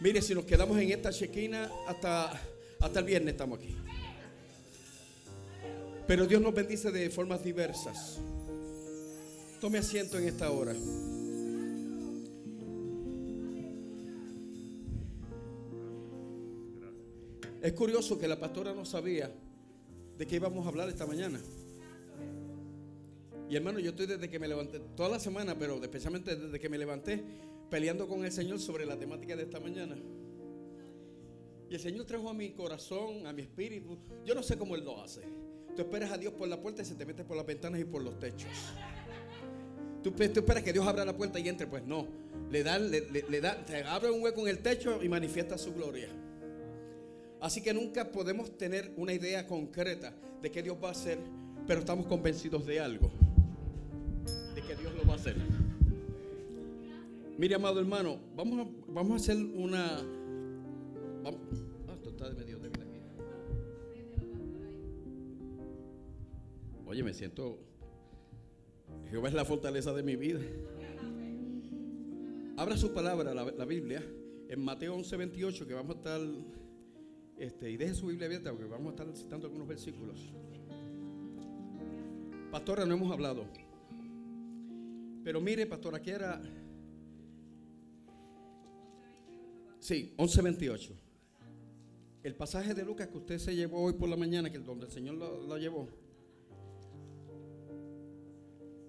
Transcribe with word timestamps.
Mire, 0.00 0.22
si 0.22 0.34
nos 0.34 0.46
quedamos 0.46 0.78
en 0.78 0.90
esta 0.90 1.12
chequina 1.12 1.70
hasta, 1.86 2.32
hasta 2.80 2.98
el 2.98 3.04
viernes 3.04 3.34
estamos 3.34 3.58
aquí. 3.58 3.76
Pero 6.06 6.26
Dios 6.26 6.40
nos 6.40 6.54
bendice 6.54 6.90
de 6.90 7.10
formas 7.10 7.44
diversas. 7.44 8.18
Tome 9.60 9.76
asiento 9.76 10.18
en 10.18 10.26
esta 10.26 10.50
hora. 10.50 10.74
Es 17.62 17.72
curioso 17.74 18.18
que 18.18 18.26
la 18.26 18.40
pastora 18.40 18.72
no 18.72 18.86
sabía 18.86 19.30
de 20.16 20.26
qué 20.26 20.36
íbamos 20.36 20.64
a 20.64 20.70
hablar 20.70 20.88
esta 20.88 21.06
mañana. 21.06 21.38
Y 23.50 23.56
hermano, 23.56 23.80
yo 23.80 23.90
estoy 23.90 24.06
desde 24.06 24.30
que 24.30 24.38
me 24.38 24.48
levanté, 24.48 24.80
toda 24.96 25.10
la 25.10 25.20
semana, 25.20 25.58
pero 25.58 25.82
especialmente 25.82 26.36
desde 26.36 26.58
que 26.58 26.68
me 26.70 26.78
levanté, 26.78 27.22
peleando 27.70 28.08
con 28.08 28.24
el 28.24 28.32
Señor 28.32 28.58
sobre 28.58 28.84
la 28.84 28.98
temática 28.98 29.36
de 29.36 29.44
esta 29.44 29.60
mañana. 29.60 29.96
Y 31.70 31.74
el 31.74 31.80
Señor 31.80 32.04
trajo 32.04 32.28
a 32.28 32.34
mi 32.34 32.50
corazón, 32.50 33.26
a 33.26 33.32
mi 33.32 33.42
espíritu. 33.42 33.96
Yo 34.24 34.34
no 34.34 34.42
sé 34.42 34.58
cómo 34.58 34.74
Él 34.74 34.84
lo 34.84 35.00
hace. 35.00 35.22
Tú 35.76 35.82
esperas 35.82 36.10
a 36.10 36.18
Dios 36.18 36.34
por 36.34 36.48
la 36.48 36.60
puerta 36.60 36.82
y 36.82 36.84
se 36.84 36.96
te 36.96 37.06
mete 37.06 37.24
por 37.24 37.36
las 37.36 37.46
ventanas 37.46 37.80
y 37.80 37.84
por 37.84 38.02
los 38.02 38.18
techos. 38.18 38.50
Tú, 40.02 40.12
esperas 40.18 40.64
que 40.64 40.72
Dios 40.72 40.86
abra 40.86 41.04
la 41.04 41.16
puerta 41.16 41.38
y 41.38 41.48
entre. 41.48 41.68
Pues 41.68 41.84
no. 41.84 42.08
Le 42.50 42.64
da, 42.64 42.78
le, 42.78 43.02
le 43.02 43.40
da, 43.40 43.64
te 43.64 43.84
abre 43.84 44.10
un 44.10 44.20
hueco 44.20 44.40
en 44.40 44.48
el 44.48 44.58
techo 44.58 45.00
y 45.00 45.08
manifiesta 45.08 45.56
su 45.56 45.72
gloria. 45.72 46.08
Así 47.40 47.62
que 47.62 47.72
nunca 47.72 48.10
podemos 48.10 48.58
tener 48.58 48.92
una 48.96 49.12
idea 49.12 49.46
concreta 49.46 50.12
de 50.42 50.50
qué 50.50 50.62
Dios 50.62 50.76
va 50.82 50.88
a 50.88 50.92
hacer, 50.92 51.18
pero 51.66 51.80
estamos 51.80 52.06
convencidos 52.06 52.66
de 52.66 52.80
algo, 52.80 53.10
de 54.54 54.62
que 54.62 54.74
Dios 54.74 54.92
lo 54.94 55.06
va 55.06 55.14
a 55.14 55.16
hacer. 55.16 55.36
Mire, 57.40 57.54
amado 57.54 57.80
hermano, 57.80 58.20
vamos 58.36 58.66
a, 58.66 58.70
vamos 58.88 59.12
a 59.12 59.16
hacer 59.16 59.38
una... 59.38 59.96
Ah, 61.24 61.94
esto 61.94 62.10
está 62.10 62.28
de 62.28 62.34
medio 62.34 62.58
de 62.58 62.68
aquí. 62.68 63.00
Oye, 66.84 67.02
me 67.02 67.14
siento... 67.14 67.58
Jehová 69.08 69.28
es 69.28 69.34
la 69.34 69.46
fortaleza 69.46 69.94
de 69.94 70.02
mi 70.02 70.16
vida. 70.16 70.40
Abra 72.58 72.76
su 72.76 72.92
palabra, 72.92 73.32
la, 73.32 73.50
la 73.50 73.64
Biblia, 73.64 74.04
en 74.50 74.62
Mateo 74.62 74.94
11, 74.96 75.16
28, 75.16 75.66
que 75.66 75.72
vamos 75.72 75.96
a 75.96 75.98
estar 75.98 76.20
este, 77.38 77.70
y 77.70 77.78
deje 77.78 77.94
su 77.94 78.08
Biblia 78.08 78.26
abierta 78.26 78.50
porque 78.50 78.66
vamos 78.66 78.88
a 78.88 78.90
estar 78.90 79.16
citando 79.16 79.46
algunos 79.46 79.66
versículos. 79.66 80.30
Pastora, 82.50 82.84
no 82.84 82.92
hemos 82.92 83.10
hablado. 83.10 83.46
Pero 85.24 85.40
mire, 85.40 85.64
pastora, 85.64 85.96
aquí 85.96 86.10
era. 86.10 86.42
Sí, 89.90 90.14
11.28. 90.18 90.92
El 92.22 92.36
pasaje 92.36 92.74
de 92.74 92.84
Lucas 92.84 93.08
que 93.08 93.18
usted 93.18 93.38
se 93.38 93.56
llevó 93.56 93.82
hoy 93.82 93.94
por 93.94 94.08
la 94.08 94.16
mañana, 94.16 94.48
que 94.48 94.60
donde 94.60 94.86
el 94.86 94.92
Señor 94.92 95.16
lo, 95.16 95.58
llevó. 95.58 95.88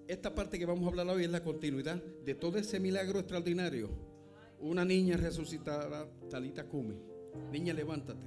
Esta 0.06 0.32
parte 0.32 0.60
que 0.60 0.64
vamos 0.64 0.84
a 0.84 0.90
hablar 0.90 1.08
hoy 1.08 1.24
es 1.24 1.30
la 1.32 1.42
continuidad 1.42 1.96
de 2.00 2.36
todo 2.36 2.56
ese 2.56 2.78
milagro 2.78 3.18
extraordinario. 3.18 3.90
Una 4.60 4.84
niña 4.84 5.16
resucitada, 5.16 6.08
Talita 6.30 6.68
Kumi. 6.68 6.94
Niña, 7.50 7.74
levántate. 7.74 8.24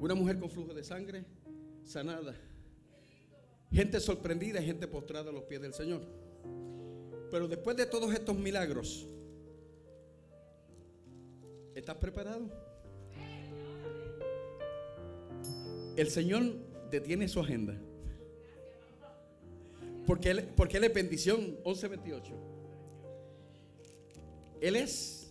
Una 0.00 0.14
mujer 0.14 0.38
con 0.38 0.48
flujo 0.48 0.72
de 0.72 0.84
sangre 0.84 1.26
sanada. 1.84 2.34
Gente 3.70 4.00
sorprendida 4.00 4.62
gente 4.62 4.88
postrada 4.88 5.28
a 5.28 5.34
los 5.34 5.42
pies 5.42 5.60
del 5.60 5.74
Señor. 5.74 6.00
Pero 7.30 7.46
después 7.46 7.76
de 7.76 7.84
todos 7.84 8.14
estos 8.14 8.38
milagros, 8.38 9.06
¿estás 11.76 11.96
preparado? 11.98 12.50
El 15.96 16.10
Señor 16.10 16.54
detiene 16.90 17.28
su 17.28 17.38
agenda. 17.38 17.78
Porque 20.06 20.30
Él, 20.30 20.48
porque 20.56 20.78
es 20.78 20.94
bendición 20.94 21.58
11.28. 21.64 22.22
Él 24.60 24.76
es 24.76 25.30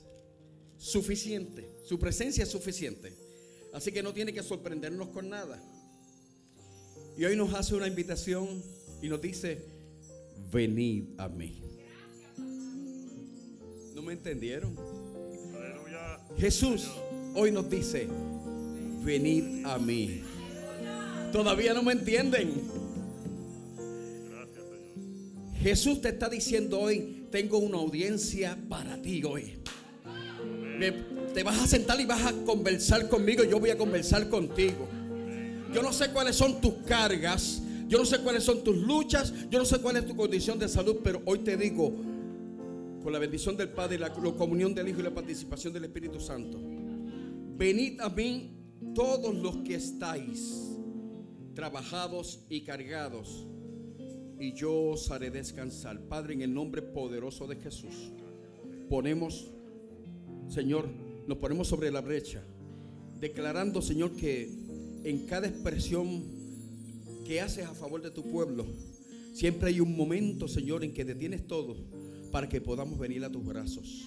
suficiente. 0.77 1.67
Su 1.83 1.97
presencia 1.97 2.43
es 2.43 2.49
suficiente. 2.49 3.13
Así 3.73 3.91
que 3.91 4.03
no 4.03 4.13
tiene 4.13 4.31
que 4.31 4.43
sorprendernos 4.43 5.09
con 5.09 5.29
nada. 5.29 5.61
Y 7.17 7.25
hoy 7.25 7.35
nos 7.35 7.53
hace 7.53 7.75
una 7.75 7.87
invitación 7.87 8.61
y 9.01 9.07
nos 9.07 9.21
dice, 9.21 9.65
venid 10.51 11.05
a 11.17 11.27
mí. 11.27 11.61
¿No 13.95 14.01
me 14.01 14.13
entendieron? 14.13 14.94
Jesús 16.37 16.87
hoy 17.33 17.51
nos 17.51 17.69
dice, 17.69 18.07
venid 19.03 19.65
a 19.65 19.77
mí. 19.77 20.21
Todavía 21.31 21.73
no 21.73 21.83
me 21.83 21.93
entienden. 21.93 22.53
Jesús 25.61 26.01
te 26.01 26.09
está 26.09 26.29
diciendo 26.29 26.79
hoy, 26.79 27.27
tengo 27.31 27.57
una 27.57 27.77
audiencia 27.77 28.57
para 28.69 29.01
ti 29.01 29.23
hoy 29.23 29.57
te 31.33 31.43
vas 31.43 31.59
a 31.59 31.67
sentar 31.67 31.99
y 31.99 32.05
vas 32.05 32.25
a 32.25 32.33
conversar 32.45 33.09
conmigo, 33.09 33.43
yo 33.43 33.59
voy 33.59 33.69
a 33.69 33.77
conversar 33.77 34.29
contigo. 34.29 34.87
Yo 35.73 35.81
no 35.81 35.91
sé 35.91 36.09
cuáles 36.09 36.35
son 36.35 36.61
tus 36.61 36.75
cargas, 36.85 37.61
yo 37.87 37.97
no 37.97 38.05
sé 38.05 38.19
cuáles 38.19 38.43
son 38.43 38.63
tus 38.63 38.77
luchas, 38.77 39.33
yo 39.49 39.59
no 39.59 39.65
sé 39.65 39.79
cuál 39.79 39.97
es 39.97 40.05
tu 40.05 40.15
condición 40.15 40.57
de 40.57 40.69
salud, 40.69 40.97
pero 41.03 41.21
hoy 41.25 41.39
te 41.39 41.57
digo, 41.57 41.93
con 43.05 43.13
la 43.13 43.19
bendición 43.19 43.55
del 43.55 43.69
Padre, 43.69 43.99
la, 43.99 44.11
comunión 44.11 44.73
del 44.73 44.89
Hijo 44.89 44.99
y 44.99 45.03
la 45.03 45.13
participación 45.13 45.71
del 45.71 45.83
Espíritu 45.83 46.19
Santo, 46.19 46.59
venid 47.55 48.01
a 48.01 48.09
mí 48.09 48.49
todos 48.95 49.35
los 49.35 49.57
que 49.57 49.75
estáis 49.75 50.71
trabajados 51.53 52.39
y 52.49 52.61
cargados, 52.61 53.45
y 54.39 54.53
yo 54.53 54.89
os 54.89 55.11
haré 55.11 55.29
descansar. 55.29 56.01
Padre, 56.07 56.33
en 56.33 56.41
el 56.41 56.51
nombre 56.51 56.81
poderoso 56.81 57.45
de 57.45 57.57
Jesús, 57.57 57.93
ponemos, 58.89 59.51
Señor, 60.49 60.89
nos 61.27 61.37
ponemos 61.37 61.67
sobre 61.67 61.91
la 61.91 62.01
brecha, 62.01 62.41
declarando, 63.19 63.83
Señor, 63.83 64.15
que 64.15 64.49
en 65.03 65.27
cada 65.27 65.45
expresión 65.45 66.23
que 67.23 67.39
haces 67.39 67.67
a 67.67 67.75
favor 67.75 68.01
de 68.01 68.09
tu 68.09 68.23
pueblo, 68.23 68.65
siempre 69.31 69.69
hay 69.69 69.79
un 69.79 69.95
momento, 69.95 70.47
Señor, 70.47 70.83
en 70.83 70.91
que 70.91 71.05
detienes 71.05 71.45
todo 71.45 71.75
para 72.31 72.49
que 72.49 72.61
podamos 72.61 72.97
venir 72.99 73.23
a 73.23 73.31
tus 73.31 73.45
brazos. 73.45 74.05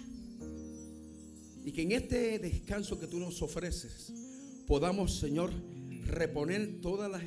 Y 1.65 1.73
que 1.73 1.83
en 1.83 1.93
este 1.93 2.39
descanso 2.39 2.99
que 2.99 3.07
tú 3.07 3.19
nos 3.19 3.43
ofreces, 3.43 4.13
podamos, 4.67 5.19
Señor, 5.19 5.51
reponer 6.07 6.81
todas 6.81 7.11
las, 7.11 7.23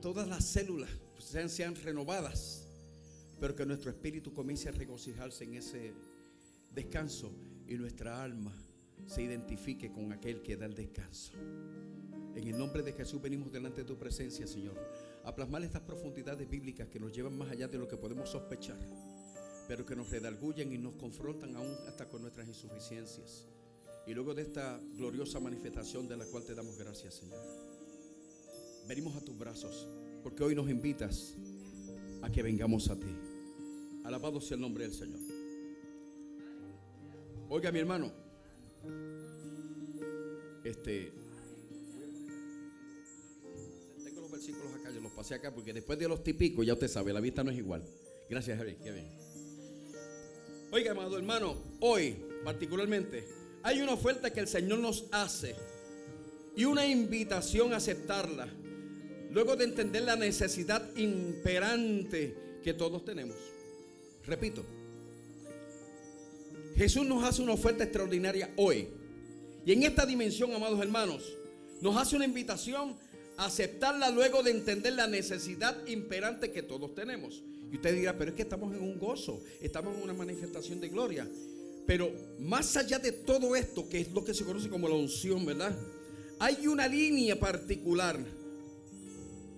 todas 0.00 0.28
las 0.28 0.44
células, 0.44 0.90
sean, 1.18 1.50
sean 1.50 1.74
renovadas, 1.74 2.66
pero 3.40 3.54
que 3.54 3.66
nuestro 3.66 3.90
espíritu 3.90 4.32
comience 4.32 4.68
a 4.68 4.72
regocijarse 4.72 5.44
en 5.44 5.54
ese 5.54 5.92
descanso 6.74 7.32
y 7.66 7.74
nuestra 7.74 8.22
alma 8.22 8.52
se 9.06 9.22
identifique 9.22 9.90
con 9.92 10.12
aquel 10.12 10.42
que 10.42 10.56
da 10.56 10.66
el 10.66 10.74
descanso. 10.74 11.32
En 12.34 12.46
el 12.46 12.58
nombre 12.58 12.82
de 12.82 12.92
Jesús 12.92 13.20
venimos 13.20 13.50
delante 13.50 13.82
de 13.82 13.86
tu 13.86 13.98
presencia, 13.98 14.46
Señor, 14.46 14.76
a 15.24 15.34
plasmar 15.34 15.64
estas 15.64 15.82
profundidades 15.82 16.48
bíblicas 16.48 16.88
que 16.88 17.00
nos 17.00 17.12
llevan 17.12 17.36
más 17.36 17.50
allá 17.50 17.66
de 17.66 17.78
lo 17.78 17.88
que 17.88 17.96
podemos 17.96 18.28
sospechar, 18.28 18.78
pero 19.68 19.84
que 19.84 19.96
nos 19.96 20.10
redargullen 20.10 20.72
y 20.72 20.78
nos 20.78 20.94
confrontan 20.94 21.56
aún 21.56 21.74
hasta 21.88 22.08
con 22.08 22.22
nuestras 22.22 22.46
insuficiencias. 22.48 23.44
Y 24.06 24.14
luego 24.14 24.34
de 24.34 24.42
esta 24.42 24.80
gloriosa 24.96 25.40
manifestación 25.40 26.06
de 26.06 26.16
la 26.16 26.24
cual 26.26 26.44
te 26.44 26.54
damos 26.54 26.78
gracias, 26.78 27.14
Señor. 27.14 27.40
Venimos 28.86 29.16
a 29.16 29.20
tus 29.20 29.36
brazos, 29.36 29.88
porque 30.22 30.44
hoy 30.44 30.54
nos 30.54 30.70
invitas 30.70 31.34
a 32.22 32.30
que 32.30 32.42
vengamos 32.42 32.88
a 32.88 32.96
ti. 32.96 33.14
Alabado 34.04 34.40
sea 34.40 34.54
el 34.54 34.60
nombre 34.60 34.84
del 34.84 34.94
Señor. 34.94 35.18
Oiga, 37.48 37.72
mi 37.72 37.80
hermano, 37.80 38.12
este. 40.62 41.12
Tengo 44.04 44.20
los 44.20 44.30
versículos 44.30 44.72
acá, 44.74 44.90
yo 44.90 45.00
los 45.00 45.12
pasé 45.12 45.34
acá 45.34 45.52
porque 45.52 45.72
después 45.72 45.98
de 45.98 46.06
los 46.06 46.22
típicos, 46.22 46.64
ya 46.64 46.74
usted 46.74 46.88
sabe, 46.88 47.12
la 47.12 47.20
vista 47.20 47.42
no 47.42 47.50
es 47.50 47.58
igual. 47.58 47.84
Gracias, 48.30 48.56
Javi, 48.56 48.76
qué 48.76 48.92
bien. 48.92 49.25
Oiga, 50.72 50.90
amado 50.90 51.16
hermano, 51.16 51.56
hoy 51.80 52.16
particularmente 52.44 53.24
hay 53.62 53.80
una 53.80 53.92
oferta 53.92 54.32
que 54.32 54.40
el 54.40 54.48
Señor 54.48 54.80
nos 54.80 55.04
hace 55.12 55.54
y 56.56 56.64
una 56.64 56.86
invitación 56.86 57.72
a 57.72 57.76
aceptarla. 57.76 58.48
Luego 59.30 59.54
de 59.54 59.64
entender 59.64 60.02
la 60.02 60.16
necesidad 60.16 60.82
imperante 60.96 62.58
que 62.64 62.74
todos 62.74 63.04
tenemos. 63.04 63.36
Repito, 64.24 64.64
Jesús 66.76 67.06
nos 67.06 67.22
hace 67.22 67.42
una 67.42 67.52
oferta 67.52 67.84
extraordinaria 67.84 68.50
hoy. 68.56 68.88
Y 69.64 69.72
en 69.72 69.84
esta 69.84 70.04
dimensión, 70.04 70.52
amados 70.52 70.80
hermanos, 70.80 71.22
nos 71.80 71.96
hace 71.96 72.16
una 72.16 72.24
invitación 72.24 72.96
aceptarla 73.36 74.10
luego 74.10 74.42
de 74.42 74.50
entender 74.50 74.94
la 74.94 75.06
necesidad 75.06 75.86
imperante 75.86 76.52
que 76.52 76.62
todos 76.62 76.94
tenemos. 76.94 77.42
Y 77.70 77.76
usted 77.76 77.94
dirá, 77.94 78.16
pero 78.16 78.30
es 78.30 78.36
que 78.36 78.42
estamos 78.42 78.74
en 78.74 78.82
un 78.82 78.98
gozo, 78.98 79.40
estamos 79.60 79.96
en 79.96 80.02
una 80.02 80.14
manifestación 80.14 80.80
de 80.80 80.88
gloria. 80.88 81.28
Pero 81.86 82.12
más 82.38 82.76
allá 82.76 82.98
de 82.98 83.12
todo 83.12 83.54
esto, 83.54 83.88
que 83.88 84.00
es 84.00 84.12
lo 84.12 84.24
que 84.24 84.34
se 84.34 84.44
conoce 84.44 84.68
como 84.68 84.88
la 84.88 84.94
unción, 84.94 85.44
¿verdad? 85.44 85.76
Hay 86.38 86.66
una 86.66 86.88
línea 86.88 87.38
particular 87.38 88.18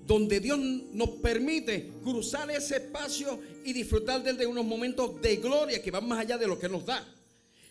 donde 0.06 0.40
Dios 0.40 0.58
nos 0.58 1.10
permite 1.20 1.90
cruzar 2.02 2.50
ese 2.50 2.76
espacio 2.76 3.40
y 3.64 3.74
disfrutar 3.74 4.22
de 4.22 4.46
unos 4.46 4.64
momentos 4.64 5.20
de 5.20 5.36
gloria 5.36 5.82
que 5.82 5.90
van 5.90 6.08
más 6.08 6.20
allá 6.20 6.38
de 6.38 6.46
lo 6.46 6.58
que 6.58 6.68
nos 6.68 6.86
da. 6.86 7.06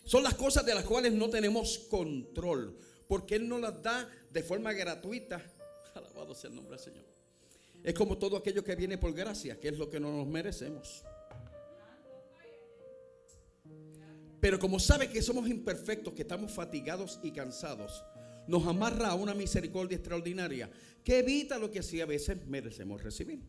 Son 0.04 0.22
las 0.22 0.34
cosas 0.34 0.64
de 0.64 0.74
las 0.74 0.84
cuales 0.84 1.12
no 1.12 1.28
tenemos 1.28 1.78
control, 1.90 2.76
porque 3.08 3.34
Él 3.34 3.48
nos 3.48 3.60
las 3.60 3.82
da 3.82 4.08
de 4.32 4.42
forma 4.42 4.72
gratuita. 4.72 5.44
Es 7.82 7.94
como 7.94 8.18
todo 8.18 8.36
aquello 8.36 8.64
que 8.64 8.74
viene 8.74 8.98
por 8.98 9.12
gracia, 9.12 9.58
que 9.58 9.68
es 9.68 9.78
lo 9.78 9.88
que 9.88 10.00
no 10.00 10.10
nos 10.10 10.26
merecemos. 10.26 11.04
Pero 14.40 14.58
como 14.58 14.78
sabe 14.78 15.08
que 15.10 15.22
somos 15.22 15.48
imperfectos, 15.48 16.14
que 16.14 16.22
estamos 16.22 16.52
fatigados 16.52 17.18
y 17.22 17.32
cansados, 17.32 18.04
nos 18.46 18.66
amarra 18.66 19.08
a 19.08 19.14
una 19.14 19.34
misericordia 19.34 19.96
extraordinaria 19.96 20.70
que 21.04 21.18
evita 21.18 21.58
lo 21.58 21.70
que 21.70 21.80
así 21.80 22.00
a 22.00 22.06
veces 22.06 22.46
merecemos 22.46 23.02
recibir. 23.02 23.40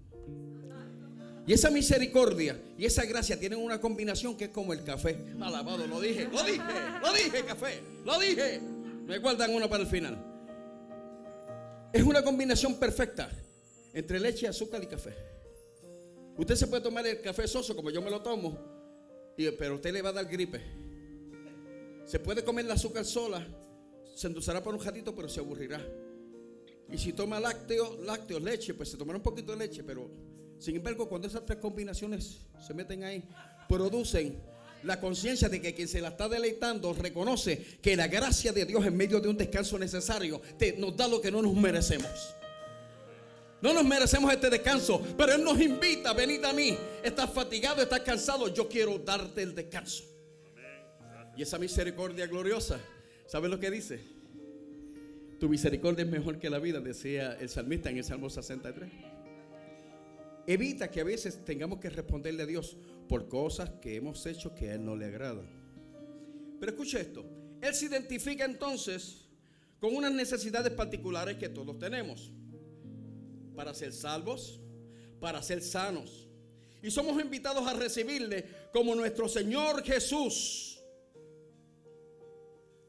Y 1.46 1.54
esa 1.54 1.72
misericordia 1.72 2.60
y 2.78 2.86
esa 2.86 3.06
gracia 3.06 3.40
tienen 3.40 3.60
una 3.60 3.82
combinación 3.82 4.38
que 4.38 4.46
es 4.46 4.50
como 4.52 4.74
el 4.74 4.84
café. 4.84 5.18
Alabado, 5.42 5.88
lo 5.88 6.00
dije, 6.00 6.28
lo 6.32 6.44
dije, 6.44 6.62
lo 7.02 7.14
dije, 7.14 7.46
café, 7.46 7.82
lo 8.06 8.20
dije. 8.20 8.62
Me 9.06 9.18
guardan 9.18 9.56
uno 9.56 9.68
para 9.68 9.84
el 9.84 9.90
final. 9.90 10.29
Es 11.92 12.04
una 12.04 12.24
combinación 12.24 12.76
perfecta 12.76 13.30
entre 13.94 14.20
leche, 14.20 14.48
azúcar 14.48 14.84
y 14.84 14.88
café. 14.88 15.14
Usted 16.38 16.56
se 16.56 16.68
puede 16.68 16.84
tomar 16.84 17.06
el 17.08 17.20
café 17.22 17.48
soso 17.48 17.76
como 17.76 17.90
yo 17.90 18.02
me 18.02 18.12
lo 18.12 18.22
tomo, 18.22 18.58
pero 19.36 19.76
usted 19.76 19.92
le 19.92 20.02
va 20.02 20.10
a 20.10 20.14
dar 20.14 20.26
gripe. 20.26 20.62
Se 22.06 22.20
puede 22.20 22.44
comer 22.44 22.66
el 22.66 22.72
azúcar 22.72 23.06
sola, 23.06 23.46
se 24.16 24.28
endulzará 24.28 24.62
por 24.62 24.74
un 24.74 24.84
ratito, 24.84 25.16
pero 25.16 25.28
se 25.28 25.40
aburrirá. 25.40 25.82
Y 26.92 26.98
si 26.98 27.14
toma 27.14 27.40
lácteo, 27.40 27.98
lácteos, 28.04 28.42
leche, 28.42 28.74
pues 28.74 28.90
se 28.90 28.98
tomará 28.98 29.18
un 29.18 29.24
poquito 29.24 29.52
de 29.52 29.58
leche, 29.58 29.84
pero 29.84 30.10
sin 30.60 30.76
embargo, 30.76 31.08
cuando 31.08 31.28
esas 31.28 31.46
tres 31.46 31.60
combinaciones 31.60 32.42
se 32.66 32.74
meten 32.74 33.04
ahí, 33.04 33.24
producen 33.68 34.42
la 34.84 35.00
conciencia 35.00 35.50
de 35.50 35.62
que 35.62 35.74
quien 35.74 35.88
se 35.88 36.02
la 36.02 36.10
está 36.10 36.30
deleitando 36.30 36.94
reconoce 36.94 37.78
que 37.82 37.96
la 37.96 38.08
gracia 38.08 38.52
de 38.54 38.66
Dios 38.66 38.86
en 38.86 38.96
medio 38.96 39.20
de 39.20 39.28
un 39.28 39.38
descanso 39.38 39.78
necesario 39.78 40.42
nos 40.78 40.96
da 40.96 41.08
lo 41.08 41.22
que 41.22 41.32
no 41.32 41.42
nos 41.42 41.54
merecemos. 41.54 42.36
No 43.62 43.74
nos 43.74 43.84
merecemos 43.84 44.32
este 44.32 44.50
descanso, 44.50 45.02
pero 45.18 45.34
Él 45.34 45.44
nos 45.44 45.60
invita, 45.60 46.14
venid 46.14 46.44
a 46.46 46.54
mí. 46.54 46.78
Estás 47.04 47.30
fatigado, 47.30 47.82
estás 47.82 48.00
cansado, 48.02 48.54
yo 48.54 48.70
quiero 48.70 48.98
darte 49.00 49.42
el 49.42 49.54
descanso. 49.54 50.06
Y 51.36 51.42
esa 51.42 51.58
misericordia 51.58 52.26
gloriosa, 52.28 52.80
¿sabes 53.28 53.52
lo 53.52 53.60
que 53.60 53.70
dice? 53.70 54.00
Tu 55.40 55.50
misericordia 55.50 56.04
es 56.04 56.12
mejor 56.12 56.40
que 56.40 56.50
la 56.50 56.60
vida, 56.60 56.80
decía 56.80 57.38
el 57.40 57.50
salmista 57.50 57.90
en 57.90 57.98
el 57.98 58.04
Salmo 58.04 58.30
63. 58.30 58.90
Evita 60.48 60.90
que 60.90 61.02
a 61.02 61.04
veces 61.04 61.44
tengamos 61.46 61.80
que 61.80 61.90
responderle 61.90 62.44
a 62.44 62.46
Dios 62.46 62.76
por 63.10 63.28
cosas 63.28 63.72
que 63.82 63.96
hemos 63.96 64.24
hecho 64.28 64.54
que 64.54 64.70
a 64.70 64.76
Él 64.76 64.86
no 64.86 64.96
le 64.96 65.06
agrada. 65.06 65.44
Pero 66.60 66.72
escuche 66.72 67.02
esto, 67.02 67.26
Él 67.60 67.74
se 67.74 67.88
identifica 67.88 68.46
entonces 68.46 69.26
con 69.80 69.96
unas 69.96 70.14
necesidades 70.14 70.72
particulares 70.72 71.38
que 71.38 71.50
todos 71.50 71.78
tenemos 71.80 72.32
para 73.56 73.74
ser 73.74 73.92
salvos, 73.92 74.62
para 75.20 75.42
ser 75.42 75.62
sanos. 75.62 76.28
Y 76.84 76.92
somos 76.92 77.22
invitados 77.22 77.68
a 77.68 77.74
recibirle 77.74 78.46
como 78.72 78.94
nuestro 78.94 79.28
Señor 79.28 79.84
Jesús, 79.84 80.80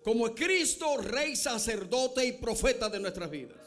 como 0.04 0.34
Cristo, 0.34 0.98
Rey, 0.98 1.34
sacerdote 1.34 2.24
y 2.26 2.32
profeta 2.32 2.88
de 2.88 3.00
nuestras 3.00 3.30
vidas. 3.30 3.58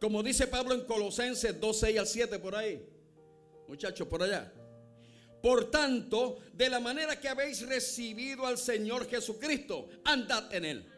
Como 0.00 0.22
dice 0.22 0.46
Pablo 0.46 0.74
en 0.74 0.82
Colosenses 0.82 1.58
2, 1.58 1.78
6 1.78 1.98
al 1.98 2.06
7 2.06 2.38
por 2.38 2.54
ahí. 2.54 2.88
Muchachos, 3.66 4.06
por 4.06 4.22
allá. 4.22 4.52
Por 5.42 5.70
tanto, 5.70 6.38
de 6.52 6.68
la 6.68 6.80
manera 6.80 7.20
que 7.20 7.28
habéis 7.28 7.66
recibido 7.66 8.46
al 8.46 8.58
Señor 8.58 9.08
Jesucristo, 9.08 9.88
andad 10.04 10.52
en 10.54 10.64
Él 10.64 10.96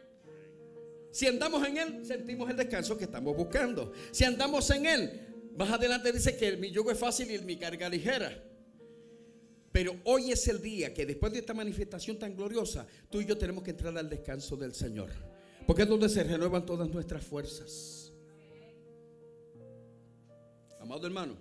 si 1.11 1.27
andamos 1.27 1.67
en 1.67 1.77
Él, 1.77 2.05
sentimos 2.05 2.49
el 2.49 2.57
descanso 2.57 2.97
que 2.97 3.05
estamos 3.05 3.35
buscando. 3.35 3.91
Si 4.11 4.23
andamos 4.23 4.69
en 4.69 4.85
Él, 4.85 5.51
más 5.57 5.71
adelante 5.71 6.11
dice 6.11 6.37
que 6.37 6.55
mi 6.57 6.71
yugo 6.71 6.91
es 6.91 6.99
fácil 6.99 7.31
y 7.31 7.39
mi 7.39 7.57
carga 7.57 7.89
ligera. 7.89 8.43
Pero 9.71 9.97
hoy 10.03 10.31
es 10.31 10.47
el 10.47 10.61
día 10.61 10.93
que 10.93 11.05
después 11.05 11.31
de 11.31 11.39
esta 11.39 11.53
manifestación 11.53 12.17
tan 12.17 12.35
gloriosa, 12.35 12.87
tú 13.09 13.21
y 13.21 13.25
yo 13.25 13.37
tenemos 13.37 13.63
que 13.63 13.71
entrar 13.71 13.97
al 13.97 14.09
descanso 14.09 14.55
del 14.55 14.73
Señor. 14.73 15.09
Porque 15.65 15.83
es 15.83 15.87
donde 15.87 16.09
se 16.09 16.23
renuevan 16.23 16.65
todas 16.65 16.89
nuestras 16.89 17.23
fuerzas. 17.23 18.11
Amado 20.79 21.05
hermano, 21.05 21.37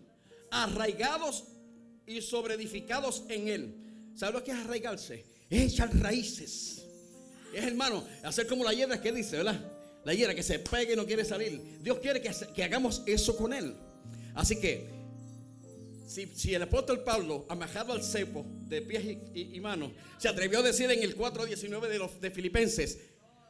arraigados 0.51 1.45
y 2.09 2.23
sobreedificados 2.23 3.25
en 3.29 3.49
Él. 3.49 3.75
¿Sabes 4.15 4.35
lo 4.35 4.45
que 4.45 4.51
es 4.51 4.57
arraigarse? 4.57 5.25
Es 5.49 5.73
echar 5.73 5.95
raíces. 5.97 6.83
Es 7.55 7.65
hermano, 7.65 8.05
hacer 8.23 8.47
como 8.47 8.65
la 8.65 8.73
hiedra 8.73 9.01
que 9.01 9.13
dice, 9.13 9.37
¿verdad? 9.37 9.61
La 10.05 10.15
hiedra 10.15 10.35
que 10.35 10.43
se 10.43 10.59
pegue 10.59 10.95
y 10.95 10.97
no 10.97 11.07
quiere 11.07 11.25
salir. 11.25 11.61
Dios 11.81 11.99
quiere 11.99 12.21
que, 12.21 12.65
hagamos 12.65 13.03
eso 13.07 13.37
con 13.37 13.53
él. 13.53 13.75
Así 14.35 14.57
que, 14.57 14.89
si, 16.07 16.55
el 16.55 16.63
apóstol 16.63 17.05
Pablo, 17.05 17.47
amajado 17.49 17.93
al 17.93 18.03
cepo 18.03 18.45
de 18.67 18.83
pies 18.83 19.19
y, 19.35 19.61
manos, 19.61 19.93
se 20.19 20.29
atrevió 20.29 20.61
a 20.61 20.63
decir 20.63 20.91
en 20.91 21.03
el 21.03 21.17
4.19 21.17 21.89
de 21.89 22.21
de 22.21 22.31
Filipenses, 22.31 22.99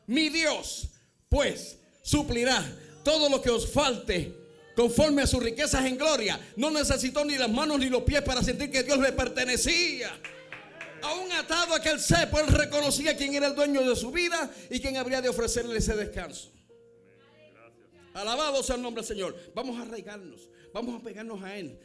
mi 0.07 0.29
Dios, 0.29 0.89
pues, 1.29 1.79
suplirá 2.03 2.65
todo 3.05 3.29
lo 3.29 3.41
que 3.41 3.51
os 3.51 3.71
falte 3.71 4.48
conforme 4.79 5.23
a 5.23 5.27
sus 5.27 5.43
riquezas 5.43 5.85
en 5.87 5.99
gloria. 5.99 6.39
No 6.55 6.71
necesitó 6.71 7.25
ni 7.25 7.37
las 7.37 7.51
manos 7.51 7.81
ni 7.81 7.89
los 7.91 8.05
pies 8.05 8.23
para 8.23 8.45
sentir 8.45 8.71
que 8.71 8.85
Dios 8.85 8.97
le 9.01 9.11
pertenecía. 9.11 10.09
Aún 11.03 11.33
atado 11.33 11.75
a 11.75 11.79
aquel 11.79 11.99
cepo, 11.99 12.39
él 12.39 12.47
reconocía 12.47 13.17
quién 13.17 13.35
era 13.35 13.49
el 13.49 13.57
dueño 13.57 13.83
de 13.83 13.97
su 13.97 14.13
vida 14.13 14.49
y 14.71 14.79
quién 14.79 14.97
habría 14.97 15.21
de 15.21 15.29
ofrecerle 15.29 15.77
ese 15.79 15.97
descanso. 15.97 16.53
Alabado 18.15 18.63
sea 18.63 18.77
el 18.77 18.83
nombre 18.83 19.03
del 19.03 19.09
Señor. 19.09 19.35
Vamos 19.53 19.77
a 19.81 19.83
arraigarnos, 19.83 20.49
vamos 20.73 21.01
a 21.01 21.03
pegarnos 21.03 21.43
a 21.43 21.57
Él. 21.57 21.77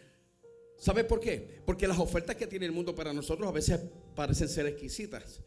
¿Sabe 0.77 1.03
por 1.03 1.19
qué? 1.19 1.63
Porque 1.65 1.87
las 1.87 1.97
ofertas 1.97 2.35
que 2.35 2.45
tiene 2.45 2.67
el 2.67 2.73
mundo 2.73 2.93
para 2.93 3.11
nosotros 3.11 3.47
a 3.47 3.51
veces 3.51 3.79
parecen 4.13 4.49
ser 4.49 4.67
exquisitas. 4.67 5.41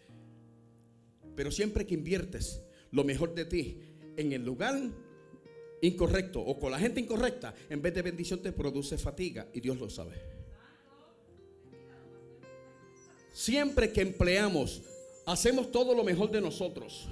Pero 1.36 1.52
siempre 1.52 1.86
que 1.86 1.94
inviertes 1.94 2.60
lo 2.90 3.04
mejor 3.04 3.36
de 3.36 3.44
ti 3.44 3.82
en 4.16 4.32
el 4.32 4.44
lugar 4.44 4.76
incorrecto 5.82 6.40
o 6.40 6.58
con 6.58 6.70
la 6.70 6.78
gente 6.78 7.00
incorrecta, 7.00 7.54
en 7.68 7.82
vez 7.82 7.94
de 7.94 8.02
bendición 8.02 8.40
te 8.40 8.52
produce 8.52 8.98
fatiga 8.98 9.46
y 9.52 9.60
Dios 9.60 9.78
lo 9.78 9.90
sabe. 9.90 10.14
Siempre 13.32 13.92
que 13.92 14.00
empleamos, 14.00 14.82
hacemos 15.26 15.70
todo 15.70 15.94
lo 15.94 16.02
mejor 16.02 16.30
de 16.30 16.40
nosotros. 16.40 17.08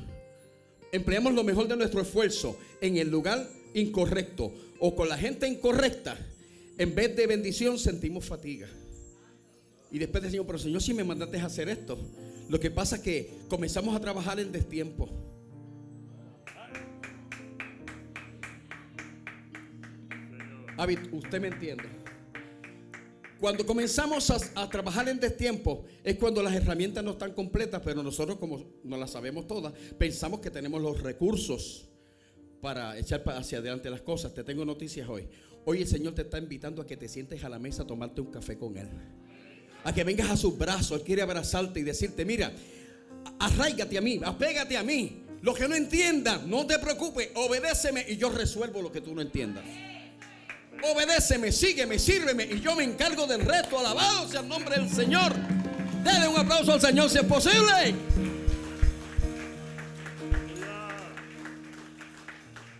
Empleamos 0.90 1.34
lo 1.34 1.44
mejor 1.44 1.68
de 1.68 1.76
nuestro 1.76 2.00
esfuerzo 2.00 2.56
en 2.80 2.96
el 2.96 3.10
lugar 3.10 3.46
incorrecto 3.74 4.52
o 4.78 4.94
con 4.94 5.08
la 5.08 5.18
gente 5.18 5.46
incorrecta. 5.46 6.16
En 6.78 6.94
vez 6.94 7.14
de 7.14 7.26
bendición 7.26 7.78
sentimos 7.78 8.24
fatiga. 8.24 8.68
Y 9.90 9.98
después 9.98 10.22
decimos, 10.22 10.46
pero 10.46 10.58
Señor, 10.58 10.82
si 10.82 10.94
me 10.94 11.04
mandaste 11.04 11.38
a 11.38 11.46
hacer 11.46 11.68
esto. 11.68 11.98
Lo 12.48 12.58
que 12.58 12.70
pasa 12.70 12.96
es 12.96 13.02
que 13.02 13.30
comenzamos 13.48 13.94
a 13.94 14.00
trabajar 14.00 14.40
en 14.40 14.50
destiempo. 14.50 15.08
Usted 21.12 21.40
me 21.40 21.48
entiende. 21.48 21.84
Cuando 23.40 23.66
comenzamos 23.66 24.30
a, 24.54 24.70
trabajar 24.70 25.08
en 25.08 25.20
destiempo 25.20 25.84
es 26.02 26.16
cuando 26.16 26.42
las 26.42 26.54
herramientas 26.54 27.04
no 27.04 27.12
están 27.12 27.32
completas, 27.32 27.82
pero 27.84 28.02
nosotros 28.02 28.38
como 28.38 28.64
no 28.84 28.96
las 28.96 29.10
sabemos 29.10 29.46
todas, 29.46 29.72
pensamos 29.98 30.40
que 30.40 30.50
tenemos 30.50 30.80
los 30.80 31.02
recursos 31.02 31.88
para 32.60 32.96
echar 32.96 33.22
hacia 33.36 33.58
adelante 33.58 33.90
las 33.90 34.00
cosas. 34.00 34.32
Te 34.32 34.44
tengo 34.44 34.64
noticias 34.64 35.08
hoy. 35.08 35.28
Hoy 35.66 35.82
el 35.82 35.86
Señor 35.86 36.14
te 36.14 36.22
está 36.22 36.38
invitando 36.38 36.80
a 36.80 36.86
que 36.86 36.96
te 36.96 37.08
sientes 37.08 37.42
a 37.44 37.48
la 37.48 37.58
mesa 37.58 37.82
a 37.82 37.86
tomarte 37.86 38.20
un 38.20 38.30
café 38.30 38.56
con 38.56 38.76
Él. 38.76 38.88
A 39.82 39.92
que 39.92 40.04
vengas 40.04 40.30
a 40.30 40.36
sus 40.36 40.56
brazos. 40.56 41.00
Él 41.00 41.04
quiere 41.04 41.22
abrazarte 41.22 41.80
y 41.80 41.82
decirte, 41.82 42.24
mira, 42.24 42.50
arraigate 43.38 43.98
a 43.98 44.00
mí, 44.00 44.20
apégate 44.24 44.76
a 44.76 44.82
mí. 44.82 45.22
Lo 45.42 45.52
que 45.52 45.68
no 45.68 45.74
entiendas, 45.74 46.46
no 46.46 46.66
te 46.66 46.78
preocupes, 46.78 47.30
obedéceme 47.34 48.06
y 48.08 48.16
yo 48.16 48.30
resuelvo 48.30 48.80
lo 48.80 48.90
que 48.90 49.02
tú 49.02 49.14
no 49.14 49.20
entiendas 49.20 49.64
obedéceme, 50.82 51.52
sígueme, 51.52 51.98
sírveme 51.98 52.44
y 52.44 52.60
yo 52.60 52.74
me 52.74 52.84
encargo 52.84 53.26
del 53.26 53.42
resto. 53.42 53.78
Alabado 53.78 54.28
sea 54.28 54.40
el 54.40 54.48
nombre 54.48 54.76
del 54.76 54.90
Señor. 54.90 55.32
Dele 56.04 56.28
un 56.28 56.36
aplauso 56.36 56.72
al 56.72 56.80
Señor 56.80 57.08
si 57.10 57.18
es 57.18 57.24
posible. 57.24 57.94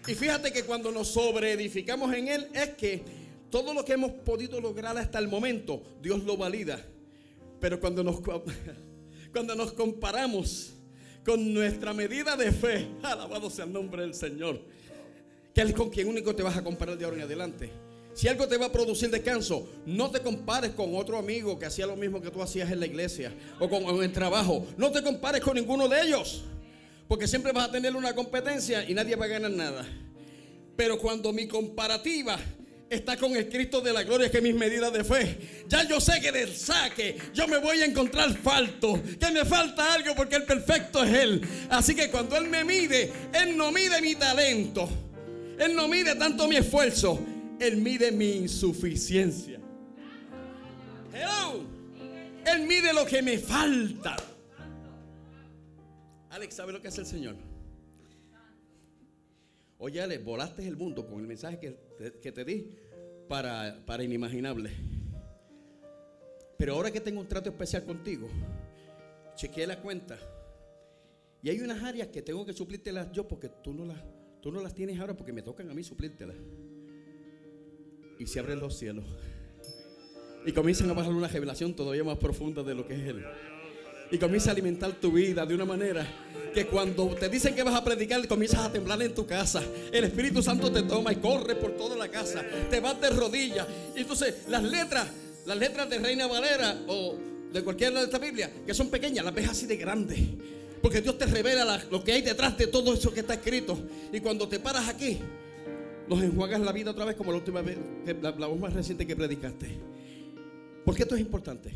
Y 0.07 0.15
fíjate 0.15 0.53
que 0.53 0.65
cuando 0.65 0.91
nos 0.91 1.09
sobreedificamos 1.09 2.13
en 2.15 2.29
Él 2.29 2.49
es 2.53 2.71
que 2.71 3.03
todo 3.51 3.73
lo 3.73 3.85
que 3.85 3.95
hemos 3.95 4.13
podido 4.13 4.61
lograr 4.61 4.99
hasta 4.99 5.19
el 5.19 5.29
momento, 5.29 5.83
Dios 6.03 6.25
lo 6.25 6.37
valida. 6.37 6.85
Pero 7.61 7.81
cuando 7.81 8.05
nos, 8.05 8.21
cuando 9.33 9.55
nos 9.55 9.73
comparamos 9.73 10.75
con 11.25 11.55
nuestra 11.55 11.95
medida 11.95 12.37
de 12.37 12.53
fe, 12.53 12.89
alabado 13.03 13.49
sea 13.49 13.65
el 13.65 13.73
nombre 13.73 14.03
del 14.03 14.15
Señor, 14.15 14.61
que 15.55 15.63
es 15.63 15.73
con 15.73 15.89
quien 15.89 16.09
único 16.09 16.35
te 16.35 16.43
vas 16.43 16.57
a 16.57 16.65
comparar 16.65 16.99
de 16.99 17.05
ahora 17.05 17.19
en 17.19 17.23
adelante. 17.23 17.71
Si 18.15 18.29
algo 18.29 18.47
te 18.47 18.57
va 18.57 18.67
a 18.67 18.73
producir 18.73 19.11
descanso, 19.11 19.69
no 19.87 20.11
te 20.11 20.21
compares 20.21 20.71
con 20.71 20.95
otro 20.95 21.19
amigo 21.19 21.59
que 21.59 21.67
hacía 21.67 21.87
lo 21.87 21.97
mismo 21.97 22.21
que 22.21 22.31
tú 22.31 22.43
hacías 22.43 22.71
en 22.71 22.81
la 22.81 22.87
iglesia 22.87 23.33
o 23.59 23.69
con 23.69 23.83
en 23.83 24.03
el 24.03 24.13
trabajo. 24.13 24.67
No 24.77 24.91
te 24.93 25.03
compares 25.03 25.41
con 25.41 25.57
ninguno 25.57 25.89
de 25.89 26.01
ellos, 26.01 26.45
porque 27.09 27.27
siempre 27.27 27.53
vas 27.53 27.69
a 27.69 27.73
tener 27.73 27.95
una 27.97 28.15
competencia 28.15 28.89
y 28.89 28.95
nadie 28.95 29.17
va 29.17 29.25
a 29.25 29.29
ganar 29.29 29.51
nada. 29.51 29.87
Pero 30.77 30.99
cuando 30.99 31.33
mi 31.33 31.49
comparativa 31.49 32.39
está 32.89 33.17
con 33.17 33.35
el 33.35 33.49
Cristo 33.49 33.81
de 33.81 33.93
la 33.93 34.03
gloria, 34.05 34.31
que 34.31 34.41
mis 34.41 34.55
medidas 34.55 34.93
de 34.93 35.05
fe. 35.05 35.65
Ya 35.69 35.87
yo 35.87 36.01
sé 36.01 36.21
que 36.21 36.31
del 36.31 36.55
saque 36.55 37.17
yo 37.33 37.49
me 37.49 37.59
voy 37.59 37.81
a 37.81 37.85
encontrar 37.85 38.33
falto, 38.37 39.01
que 39.19 39.31
me 39.31 39.45
falta 39.45 39.93
algo 39.95 40.15
porque 40.15 40.37
el 40.37 40.45
perfecto 40.45 41.03
es 41.03 41.13
Él. 41.13 41.43
Así 41.71 41.95
que 41.95 42.11
cuando 42.11 42.37
Él 42.37 42.49
me 42.49 42.65
mide, 42.65 43.13
Él 43.33 43.57
no 43.57 43.73
mide 43.73 44.01
mi 44.01 44.15
talento, 44.15 44.89
Él 45.59 45.75
no 45.75 45.89
mide 45.89 46.15
tanto 46.17 46.49
mi 46.49 46.57
esfuerzo, 46.57 47.21
él 47.61 47.77
mide 47.77 48.11
mi 48.11 48.33
insuficiencia. 48.33 49.61
Hello. 51.13 51.63
Él 52.45 52.67
mide 52.67 52.93
lo 52.93 53.07
que 53.07 53.23
me 53.23 53.39
falta. 53.39 54.17
Alex, 56.31 56.55
¿sabe 56.55 56.73
lo 56.73 56.83
que 56.83 56.89
hace 56.89 57.01
el 57.01 57.07
Señor? 57.07 57.37
Oye, 59.79 60.01
Alex, 60.01 60.25
volaste 60.25 60.67
el 60.67 60.77
mundo 60.77 61.07
con 61.07 61.21
el 61.21 61.27
mensaje 61.27 61.59
que 61.59 61.71
te, 61.71 62.19
que 62.19 62.33
te 62.33 62.45
di 62.45 62.77
para, 63.29 63.81
para 63.87 64.03
inimaginable. 64.03 64.71
Pero 66.59 66.75
ahora 66.75 66.91
que 66.91 67.01
tengo 67.01 67.21
un 67.21 67.29
trato 67.29 67.51
especial 67.51 67.85
contigo, 67.85 68.29
chequeé 69.35 69.67
la 69.67 69.81
cuenta. 69.81 70.19
Y 71.43 71.51
hay 71.51 71.61
unas 71.61 71.83
áreas 71.83 72.09
que 72.09 72.23
tengo 72.23 72.45
que 72.45 72.53
suplírtelas 72.53 73.13
yo 73.13 73.29
porque 73.29 73.49
tú 73.49 73.73
no 73.75 73.85
las, 73.85 74.03
tú 74.45 74.53
no 74.53 74.61
las 74.61 74.75
tienes 74.75 75.01
ahora 75.01 75.17
porque 75.17 75.33
me 75.33 75.41
tocan 75.41 75.71
a 75.71 75.75
mí 75.75 75.83
suplírtelas 75.83 76.37
y 78.19 78.27
se 78.27 78.39
abren 78.39 78.61
los 78.61 78.79
cielos. 78.79 79.07
Y 80.45 80.53
comienzan 80.53 80.91
a 80.91 80.93
bajar 80.93 81.15
una 81.15 81.29
revelación 81.29 81.75
todavía 81.75 82.05
más 82.05 82.19
profunda 82.19 82.63
de 82.63 82.75
lo 82.75 82.87
que 82.87 82.93
es 82.93 83.09
Él. 83.09 83.25
Y 84.11 84.19
comienza 84.19 84.51
a 84.51 84.53
alimentar 84.53 84.93
tu 85.01 85.13
vida 85.13 85.47
de 85.47 85.55
una 85.55 85.65
manera 85.65 86.07
que 86.53 86.67
cuando 86.67 87.07
te 87.15 87.31
dicen 87.31 87.55
que 87.55 87.63
vas 87.63 87.75
a 87.75 87.83
predicar, 87.83 88.29
comienzas 88.29 88.61
a 88.61 88.71
temblar 88.71 89.01
en 89.01 89.15
tu 89.15 89.27
casa. 89.27 89.63
El 89.91 90.05
Espíritu 90.05 90.43
Santo 90.43 90.71
te 90.71 90.83
toma 90.83 91.15
y 91.15 91.17
corre 91.17 91.55
por 91.55 91.71
toda 91.73 91.97
la 91.97 92.09
casa. 92.09 92.45
Te 92.69 92.81
vas 92.81 93.01
de 93.01 93.09
rodillas. 93.09 93.67
Y 93.97 94.01
entonces 94.01 94.45
las 94.51 94.63
letras, 94.63 95.09
las 95.47 95.57
letras 95.57 95.89
de 95.89 95.99
Reina 96.01 96.27
Valera 96.27 96.83
o 96.87 97.17
de 97.51 97.65
cualquiera 97.65 97.99
de 97.99 98.05
esta 98.05 98.19
Biblia, 98.19 98.53
que 98.67 98.75
son 98.75 98.91
pequeñas, 98.91 99.25
las 99.25 99.35
ves 99.35 99.49
así 99.49 99.65
de 99.65 99.79
grandes. 99.79 100.19
Porque 100.85 101.01
Dios 101.01 101.17
te 101.17 101.25
revela 101.25 101.83
lo 101.91 102.05
que 102.05 102.13
hay 102.13 102.21
detrás 102.21 102.59
de 102.59 102.67
todo 102.67 102.93
eso 102.93 103.11
que 103.11 103.21
está 103.21 103.33
escrito. 103.33 103.75
Y 104.13 104.21
cuando 104.21 104.47
te 104.47 104.61
paras 104.61 104.87
aquí, 104.87 105.19
nos 106.07 106.23
enjuagas 106.23 106.61
la 106.61 106.73
vida 106.73 106.91
otra 106.91 107.07
vez 107.07 107.17
como 107.17 107.33
la 107.33 107.39
última 107.39 107.63
vez, 107.63 107.79
la, 108.21 108.33
voz 108.33 108.61
más 108.61 108.75
reciente 108.75 109.07
que 109.07 109.17
predicaste. 109.17 109.79
¿Por 110.85 110.95
qué 110.95 111.05
esto 111.05 111.15
es 111.15 111.23
importante? 111.23 111.73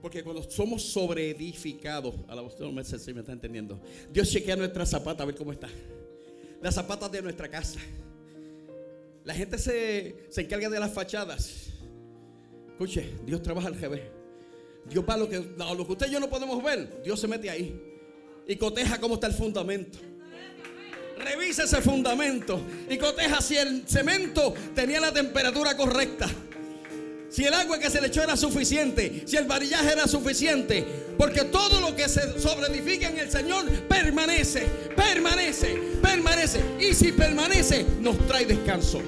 Porque 0.00 0.24
cuando 0.24 0.42
somos 0.50 0.84
sobreedificados, 0.84 2.14
a 2.28 2.34
la 2.34 2.40
voz 2.40 2.58
no 2.58 2.72
me, 2.72 2.82
si 2.82 3.12
me 3.12 3.20
está 3.20 3.32
entendiendo. 3.32 3.78
Dios 4.10 4.30
chequea 4.30 4.56
nuestra 4.56 4.86
zapata 4.86 5.22
a 5.22 5.26
ver 5.26 5.34
cómo 5.34 5.52
está. 5.52 5.68
Las 6.62 6.76
zapatas 6.76 7.12
de 7.12 7.20
nuestra 7.20 7.46
casa. 7.46 7.78
La 9.24 9.34
gente 9.34 9.58
se, 9.58 10.28
se 10.30 10.40
encarga 10.40 10.70
de 10.70 10.80
las 10.80 10.94
fachadas. 10.94 11.74
Escuche, 12.70 13.06
Dios 13.26 13.42
trabaja 13.42 13.68
al 13.68 13.78
revés. 13.78 14.21
Dios 14.84 15.04
va 15.08 15.14
a 15.14 15.16
lo 15.16 15.28
que, 15.28 15.38
lo 15.38 15.86
que 15.86 15.92
usted 15.92 16.08
y 16.08 16.10
yo 16.10 16.20
no 16.20 16.28
podemos 16.28 16.62
ver. 16.62 17.02
Dios 17.02 17.20
se 17.20 17.28
mete 17.28 17.48
ahí 17.50 17.80
y 18.46 18.56
coteja 18.56 18.98
cómo 18.98 19.14
está 19.14 19.26
el 19.26 19.34
fundamento. 19.34 19.98
Revisa 21.18 21.64
ese 21.64 21.80
fundamento 21.80 22.60
y 22.88 22.98
coteja 22.98 23.40
si 23.40 23.56
el 23.56 23.84
cemento 23.86 24.54
tenía 24.74 25.00
la 25.00 25.12
temperatura 25.12 25.76
correcta. 25.76 26.28
Si 27.30 27.44
el 27.44 27.54
agua 27.54 27.78
que 27.78 27.88
se 27.88 28.00
le 28.00 28.08
echó 28.08 28.22
era 28.22 28.36
suficiente, 28.36 29.22
si 29.24 29.36
el 29.36 29.46
varillaje 29.46 29.92
era 29.92 30.06
suficiente, 30.06 30.84
porque 31.16 31.44
todo 31.44 31.80
lo 31.80 31.96
que 31.96 32.06
se 32.06 32.38
sobreedifica 32.38 33.08
en 33.08 33.18
el 33.18 33.30
Señor 33.30 33.70
permanece, 33.88 34.66
permanece, 34.94 35.78
permanece. 36.02 36.60
Y 36.78 36.92
si 36.92 37.12
permanece, 37.12 37.86
nos 38.00 38.18
trae 38.26 38.44
descanso. 38.44 39.00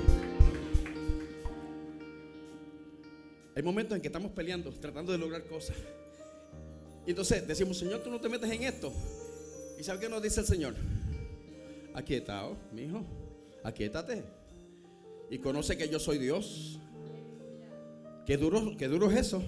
Hay 3.56 3.62
momentos 3.62 3.94
en 3.96 4.02
que 4.02 4.08
estamos 4.08 4.32
peleando, 4.32 4.70
tratando 4.72 5.12
de 5.12 5.18
lograr 5.18 5.44
cosas. 5.44 5.76
Y 7.06 7.10
entonces 7.10 7.46
decimos, 7.46 7.78
Señor, 7.78 8.02
tú 8.02 8.10
no 8.10 8.20
te 8.20 8.28
metes 8.28 8.50
en 8.50 8.62
esto. 8.62 8.92
¿Y 9.78 9.84
sabe 9.84 10.00
qué 10.00 10.08
nos 10.08 10.22
dice 10.22 10.40
el 10.40 10.46
Señor? 10.46 10.74
Aquietado, 11.94 12.56
mi 12.72 12.82
hijo. 12.82 13.04
Aquietate. 13.62 14.24
Y 15.30 15.38
conoce 15.38 15.76
que 15.76 15.88
yo 15.88 15.98
soy 15.98 16.18
Dios. 16.18 16.78
Qué 18.26 18.36
duro, 18.36 18.74
qué 18.76 18.88
duro 18.88 19.10
es 19.10 19.18
eso. 19.18 19.42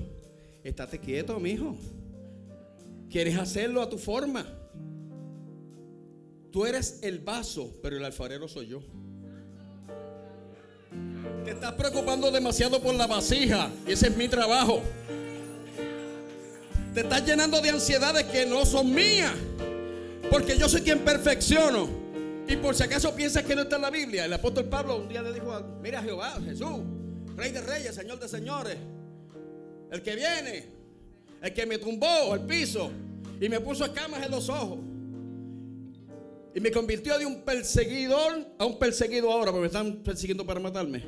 Estate 0.63 0.99
quieto, 0.99 1.39
mi 1.41 1.51
hijo. 1.51 1.77
Quieres 3.11 3.37
hacerlo 3.39 3.83
a 3.83 3.89
tu 3.89 3.99
forma. 3.99 4.47
Tú 6.53 6.65
eres 6.67 7.01
el 7.03 7.19
vaso, 7.21 7.73
pero 7.83 7.97
el 7.97 8.05
alfarero 8.05 8.49
soy 8.49 8.69
yo. 8.69 8.83
Te 11.45 11.53
estás 11.53 11.73
preocupando 11.75 12.31
demasiado 12.31 12.81
por 12.81 12.95
la 12.95 13.07
vasija. 13.07 13.71
Y 13.87 13.93
ese 13.93 14.09
es 14.09 14.17
mi 14.17 14.29
trabajo. 14.29 14.83
Te 16.95 17.01
estás 17.01 17.25
llenando 17.25 17.61
de 17.61 17.71
ansiedades 17.71 18.25
que 18.25 18.47
no 18.47 18.65
son 18.65 18.93
mías. 18.93 19.33
Porque 20.31 20.57
yo 20.57 20.69
soy 20.69 20.83
quien 20.83 21.01
perfecciono. 21.01 21.89
Y 22.49 22.57
por 22.57 22.75
si 22.75 22.83
acaso 22.85 23.15
piensas 23.15 23.43
que 23.43 23.57
no 23.57 23.63
está 23.63 23.77
en 23.77 23.83
la 23.83 23.91
Biblia, 23.91 24.25
el 24.25 24.33
apóstol 24.33 24.67
Pablo 24.67 24.97
un 24.99 25.09
día 25.09 25.21
le 25.21 25.33
dijo, 25.33 25.61
mira 25.83 26.01
Jehová, 26.01 26.39
Jesús, 26.45 26.79
Rey 27.35 27.51
de 27.51 27.61
Reyes, 27.61 27.95
Señor 27.95 28.21
de 28.21 28.29
Señores, 28.29 28.77
el 29.91 30.01
que 30.01 30.15
viene, 30.15 30.65
el 31.43 31.53
que 31.53 31.67
me 31.67 31.79
tumbó 31.79 32.33
al 32.33 32.47
piso 32.47 32.91
y 33.41 33.49
me 33.49 33.61
puso 33.61 33.85
escamas 33.85 34.25
en 34.25 34.31
los 34.31 34.49
ojos. 34.49 34.79
Y 36.57 36.61
me 36.61 36.73
convirtió 36.73 37.17
de 37.19 37.27
un 37.27 37.43
perseguidor 37.43 38.45
a 38.59 38.67
un 38.67 38.79
perseguido 38.79 39.31
ahora, 39.31 39.53
porque 39.53 39.61
me 39.61 39.67
están 39.67 39.97
persiguiendo 39.97 40.45
para 40.45 40.59
matarme. 40.59 41.05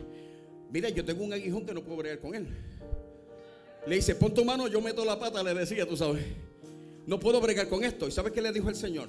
Mira, 0.70 0.90
yo 0.90 1.04
tengo 1.04 1.24
un 1.24 1.32
aguijón 1.32 1.66
que 1.66 1.74
no 1.74 1.82
puedo 1.82 1.96
bregar 1.96 2.20
con 2.20 2.34
él. 2.36 2.46
Le 3.86 3.96
dice, 3.96 4.14
pon 4.14 4.32
tu 4.32 4.44
mano, 4.44 4.68
yo 4.68 4.80
meto 4.80 5.04
la 5.04 5.18
pata, 5.18 5.42
le 5.42 5.54
decía, 5.54 5.88
tú 5.88 5.96
sabes. 5.96 6.22
No 7.06 7.18
puedo 7.18 7.40
bregar 7.40 7.66
con 7.68 7.82
esto. 7.82 8.06
¿Y 8.06 8.12
sabes 8.12 8.32
qué 8.32 8.40
le 8.40 8.52
dijo 8.52 8.68
el 8.68 8.76
Señor? 8.76 9.08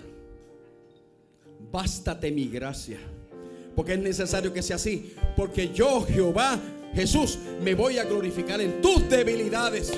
bástate 1.72 2.32
mi 2.32 2.48
gracia. 2.48 2.98
Porque 3.76 3.94
es 3.94 4.00
necesario 4.00 4.52
que 4.52 4.62
sea 4.62 4.76
así. 4.78 5.14
Porque 5.36 5.70
yo, 5.74 6.06
Jehová, 6.06 6.60
Jesús, 6.94 7.38
me 7.62 7.76
voy 7.76 7.98
a 7.98 8.04
glorificar 8.04 8.60
en 8.62 8.82
tus 8.82 9.08
debilidades. 9.10 9.92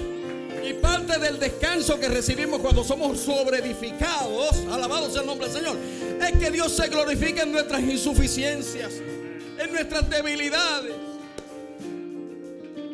Y 0.63 0.73
parte 0.73 1.17
del 1.19 1.39
descanso 1.39 1.99
que 1.99 2.07
recibimos 2.07 2.59
cuando 2.59 2.83
somos 2.83 3.19
sobreedificados, 3.19 4.55
alabados 4.71 5.11
sea 5.11 5.21
el 5.21 5.27
nombre 5.27 5.47
del 5.47 5.57
Señor, 5.57 5.75
es 6.21 6.37
que 6.37 6.51
Dios 6.51 6.71
se 6.71 6.87
glorifica 6.87 7.43
en 7.43 7.51
nuestras 7.51 7.81
insuficiencias, 7.81 8.93
en 9.59 9.71
nuestras 9.71 10.09
debilidades. 10.09 10.93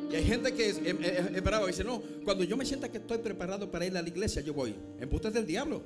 Y 0.10 0.16
hay 0.16 0.24
gente 0.24 0.54
que 0.54 0.70
es, 0.70 0.80
es, 0.80 1.44
brava 1.44 1.66
y 1.66 1.68
dice, 1.68 1.84
no, 1.84 2.02
cuando 2.24 2.46
yo 2.46 2.56
me 2.56 2.66
sienta 2.66 2.90
que 2.90 2.98
estoy 3.00 3.18
preparado 3.18 3.70
para 3.70 3.86
ir 3.86 3.98
a 3.98 4.02
la 4.02 4.08
iglesia, 4.08 4.42
yo 4.42 4.54
voy. 4.54 4.74
Embuste 5.02 5.30
del 5.32 5.46
diablo. 5.46 5.82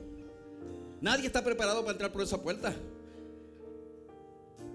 Nadie 1.02 1.26
está 1.26 1.44
preparado 1.44 1.82
para 1.82 1.94
entrar 1.94 2.12
por 2.12 2.22
esa 2.22 2.40
puerta. 2.40 2.76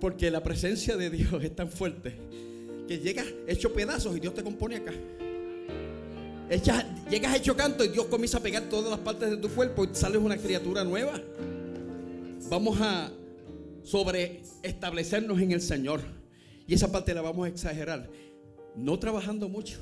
Porque 0.01 0.31
la 0.31 0.43
presencia 0.43 0.97
de 0.97 1.11
Dios 1.11 1.43
es 1.45 1.55
tan 1.55 1.71
fuerte 1.71 2.15
que 2.89 2.99
llegas 2.99 3.27
hecho 3.47 3.73
pedazos 3.73 4.17
y 4.17 4.21
Dios 4.21 4.35
te 4.35 4.43
compone 4.43 4.77
acá. 4.77 4.93
Llegas 6.49 7.37
hecho 7.37 7.57
canto 7.57 7.85
y 7.85 7.89
Dios 7.89 8.07
comienza 8.07 8.39
a 8.39 8.41
pegar 8.41 8.65
todas 8.65 8.91
las 8.91 9.01
partes 9.01 9.31
de 9.31 9.37
tu 9.37 9.49
cuerpo 9.49 9.85
y 9.85 9.89
sales 9.95 10.21
una 10.21 10.37
criatura 10.37 10.85
nueva. 10.85 11.21
Vamos 12.49 12.79
a 12.81 13.11
sobre 13.83 14.43
establecernos 14.63 15.41
en 15.41 15.53
el 15.53 15.61
Señor. 15.61 16.01
Y 16.67 16.75
esa 16.75 16.91
parte 16.91 17.15
la 17.15 17.23
vamos 17.23 17.47
a 17.47 17.49
exagerar. 17.49 18.11
No 18.75 18.99
trabajando 18.99 19.49
mucho, 19.49 19.79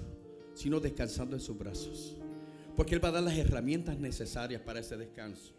sino 0.55 0.81
descansando 0.81 1.37
en 1.37 1.41
sus 1.41 1.57
brazos. 1.57 2.17
Porque 2.77 2.95
Él 2.95 3.05
va 3.05 3.09
a 3.09 3.13
dar 3.13 3.23
las 3.23 3.37
herramientas 3.37 3.99
necesarias 3.99 4.61
para 4.63 4.81
ese 4.81 4.97
descanso 4.97 5.55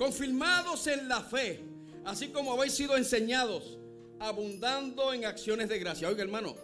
confirmados 0.00 0.86
en 0.86 1.08
la 1.08 1.20
fe, 1.20 1.60
así 2.06 2.28
como 2.28 2.54
habéis 2.54 2.72
sido 2.72 2.96
enseñados, 2.96 3.78
abundando 4.18 5.12
en 5.12 5.26
acciones 5.26 5.68
de 5.68 5.78
gracia. 5.78 6.08
Oiga, 6.08 6.22
hermano, 6.22 6.56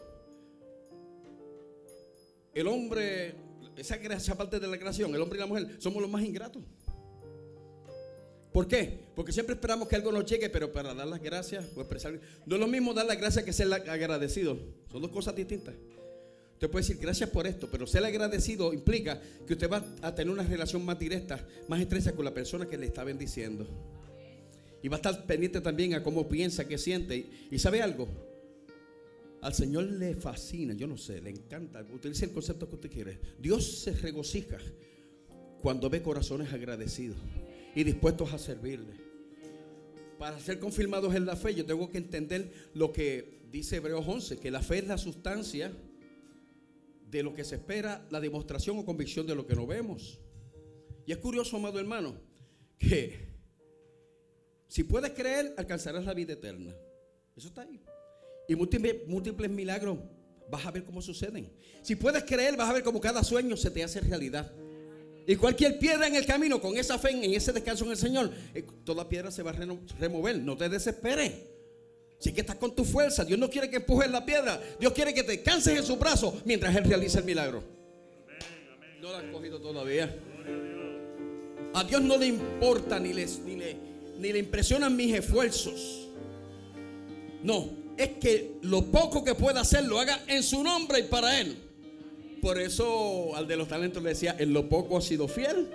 el 2.57 2.67
hombre, 2.69 3.35
esa, 3.77 3.97
esa 3.97 4.35
parte 4.35 4.59
de 4.59 4.67
la 4.67 4.79
creación, 4.79 5.15
el 5.15 5.21
hombre 5.21 5.37
y 5.37 5.41
la 5.41 5.47
mujer, 5.47 5.77
somos 5.79 6.01
los 6.01 6.11
más 6.11 6.25
ingratos. 6.25 6.63
¿Por 8.51 8.67
qué? 8.67 8.99
Porque 9.15 9.31
siempre 9.31 9.55
esperamos 9.55 9.87
que 9.87 9.97
algo 9.97 10.11
nos 10.11 10.25
llegue, 10.25 10.49
pero 10.49 10.73
para 10.73 10.95
dar 10.95 11.07
las 11.07 11.21
gracias 11.21 11.67
o 11.77 11.81
expresar. 11.81 12.19
No 12.47 12.57
es 12.57 12.61
lo 12.61 12.67
mismo 12.67 12.95
dar 12.95 13.05
las 13.05 13.19
gracias 13.19 13.45
que 13.45 13.53
ser 13.53 13.71
agradecido. 13.71 14.59
Son 14.91 15.03
dos 15.03 15.11
cosas 15.11 15.37
distintas. 15.37 15.75
Usted 16.55 16.71
puede 16.71 16.83
decir 16.83 16.97
gracias 16.97 17.29
por 17.29 17.47
esto, 17.47 17.69
pero 17.71 17.87
ser 17.87 18.03
agradecido 18.03 18.73
implica 18.73 19.21
que 19.47 19.53
usted 19.53 19.71
va 19.71 19.85
a 20.01 20.15
tener 20.15 20.33
una 20.33 20.43
relación 20.43 20.83
más 20.83 20.99
directa, 20.99 21.47
más 21.69 21.79
estrecha 21.79 22.13
con 22.13 22.25
la 22.25 22.33
persona 22.33 22.65
que 22.65 22.79
le 22.79 22.87
está 22.87 23.05
bendiciendo. 23.05 23.67
Y 24.83 24.89
va 24.89 24.97
a 24.97 25.01
estar 25.01 25.27
pendiente 25.27 25.61
también 25.61 25.93
a 25.93 26.03
cómo 26.03 26.27
piensa, 26.27 26.67
qué 26.67 26.79
siente. 26.79 27.27
Y 27.51 27.59
sabe 27.59 27.83
algo, 27.83 28.09
al 29.43 29.55
Señor 29.55 29.85
le 29.85 30.15
fascina, 30.15 30.75
yo 30.75 30.87
no 30.87 30.97
sé, 30.97 31.21
le 31.21 31.31
encanta, 31.31 31.87
utilice 31.93 32.25
el 32.25 32.33
concepto 32.33 32.69
que 32.69 32.75
usted 32.77 32.91
quiere. 32.91 33.21
Dios 33.39 33.81
se 33.81 33.93
regocija 33.93 34.59
cuando 35.61 35.91
ve 35.91 36.03
corazones 36.03 36.53
agradecidos 36.53 37.19
y 37.75 37.85
dispuestos 37.85 38.33
a 38.33 38.39
servirle. 38.39 38.95
Para 40.19 40.41
ser 40.41 40.59
confirmados 40.59 41.15
en 41.15 41.27
la 41.27 41.37
fe, 41.37 41.55
yo 41.55 41.67
tengo 41.67 41.91
que 41.91 41.99
entender 41.99 42.71
lo 42.75 42.93
que 42.93 43.43
dice 43.51 43.77
Hebreos 43.77 44.05
11, 44.07 44.39
que 44.39 44.51
la 44.51 44.63
fe 44.63 44.79
es 44.79 44.87
la 44.87 44.99
sustancia 44.99 45.73
de 47.11 47.23
lo 47.23 47.35
que 47.35 47.45
se 47.45 47.57
espera, 47.57 48.07
la 48.11 48.21
demostración 48.21 48.79
o 48.79 48.85
convicción 48.85 49.27
de 49.27 49.35
lo 49.35 49.47
que 49.47 49.55
no 49.55 49.67
vemos. 49.67 50.19
Y 51.07 51.13
es 51.13 51.19
curioso, 51.19 51.57
amado 51.57 51.79
hermano, 51.79 52.17
que 52.79 53.27
si 54.69 54.85
puedes 54.85 55.13
creer, 55.13 55.55
alcanzarás 55.57 56.05
la 56.05 56.15
vida 56.15 56.33
eterna. 56.33 56.75
Eso 57.37 57.49
está 57.49 57.63
ahí. 57.63 57.81
Y 58.49 58.55
múltiples, 58.55 59.51
milagros 59.51 59.99
vas 60.49 60.65
a 60.65 60.71
ver 60.71 60.85
cómo 60.85 61.03
suceden. 61.03 61.51
Si 61.83 61.97
puedes 61.97 62.23
creer, 62.25 62.57
vas 62.57 62.71
a 62.71 62.73
ver 62.73 62.83
cómo 62.83 63.01
cada 63.01 63.25
sueño 63.25 63.57
se 63.57 63.71
te 63.71 63.83
hace 63.83 64.01
realidad. 64.01 64.53
Y 65.27 65.35
cualquier 65.35 65.79
piedra 65.79 66.07
en 66.07 66.15
el 66.15 66.25
camino, 66.25 66.61
con 66.61 66.77
esa 66.77 66.99
fe, 66.99 67.11
en 67.11 67.35
ese 67.35 67.53
descanso 67.53 67.85
en 67.85 67.91
el 67.91 67.97
Señor, 67.97 68.31
eh, 68.55 68.65
toda 68.85 69.09
piedra 69.09 69.31
se 69.33 69.43
va 69.43 69.51
a 69.51 69.55
remover. 69.99 70.39
No 70.39 70.57
te 70.57 70.69
desesperes. 70.69 71.33
Si 72.19 72.33
que 72.33 72.43
estás 72.43 72.57
con 72.57 72.75
tu 72.75 72.85
fuerza, 72.85 73.25
Dios 73.25 73.39
no 73.39 73.51
quiere 73.51 73.69
que 73.69 73.77
empujes 73.77 74.11
la 74.11 74.25
piedra. 74.25 74.61
Dios 74.79 74.93
quiere 74.93 75.13
que 75.13 75.25
te 75.25 75.43
canses 75.43 75.77
en 75.77 75.85
su 75.85 75.97
brazo 75.97 76.41
mientras 76.45 76.75
Él 76.77 76.85
realiza 76.85 77.19
el 77.19 77.25
milagro. 77.25 77.63
No 79.03 79.11
lo 79.11 79.17
han 79.17 79.33
cogido 79.33 79.61
todavía. 79.61 80.17
A 81.75 81.85
Dios 81.85 82.01
no 82.01 82.17
le 82.17 82.27
importa 82.27 82.99
ni, 83.01 83.13
le, 83.13 83.27
ni 84.19 84.33
le 84.33 84.39
impresionan 84.39 84.95
mis 84.97 85.13
esfuerzos. 85.15 86.09
No, 87.43 87.86
es 87.97 88.11
que 88.19 88.59
lo 88.63 88.87
poco 88.87 89.25
que 89.25 89.35
pueda 89.35 89.61
hacer 89.61 89.85
lo 89.85 89.99
haga 89.99 90.25
en 90.27 90.43
su 90.43 90.63
nombre 90.63 91.01
y 91.01 91.03
para 91.05 91.41
Él. 91.41 91.57
Por 92.43 92.61
eso 92.61 93.35
al 93.35 93.47
de 93.49 93.57
los 93.57 93.69
talentos 93.69 94.03
le 94.03 94.11
decía, 94.11 94.37
en 94.39 94.53
lo 94.53 94.69
poco 94.69 94.99
has 94.99 95.05
sido 95.05 95.27
fiel, 95.27 95.71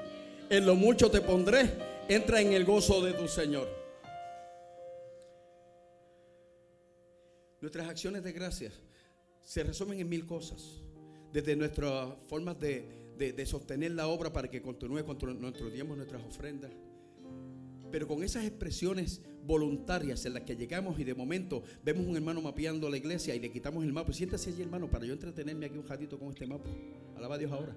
en 0.50 0.66
lo 0.66 0.76
mucho 0.76 1.10
te 1.10 1.22
pondré, 1.22 1.70
entra 2.08 2.42
en 2.42 2.54
el 2.54 2.66
gozo 2.66 3.02
de 3.02 3.14
tu 3.14 3.28
Señor. 3.28 3.68
Nuestras 7.62 7.88
acciones 7.90 8.24
de 8.24 8.32
gracias 8.32 8.74
se 9.44 9.64
resumen 9.64 10.00
en 10.00 10.10
mil 10.10 10.26
cosas. 10.26 10.82
Desde 11.32 11.56
nuestras 11.56 12.10
formas 12.28 12.60
de, 12.60 13.46
sostener 13.46 13.92
la 13.92 14.08
obra 14.08 14.34
para 14.34 14.50
que 14.50 14.62
continúe 14.62 15.04
cuando 15.06 15.34
nosotros 15.34 15.72
diemos 15.72 15.96
nuestras 15.96 16.24
ofrendas. 16.24 16.72
Pero 17.92 18.08
con 18.08 18.24
esas 18.24 18.46
expresiones 18.46 19.22
voluntarias 19.46 20.26
en 20.26 20.34
las 20.34 20.44
que 20.44 20.56
llegamos 20.56 21.00
y 21.00 21.04
de 21.04 21.14
momento 21.14 21.64
vemos 21.84 22.06
un 22.06 22.16
hermano 22.16 22.42
mapeando 22.42 22.90
la 22.90 22.98
iglesia 22.98 23.36
y 23.36 23.40
le 23.40 23.52
quitamos 23.52 23.84
el 23.84 23.94
mapa. 23.94 24.14
Siéntese 24.14 24.50
allí, 24.50 24.62
hermano, 24.62 24.90
para 24.90 25.06
yo 25.06 25.14
entretenerme 25.14 25.66
aquí 25.66 25.78
un 25.78 25.88
ratito 25.88 26.18
con 26.20 26.30
este 26.30 26.48
mapa. 26.48 26.70
Alaba 27.16 27.36
a 27.36 27.38
Dios 27.38 27.52
ahora. 27.52 27.76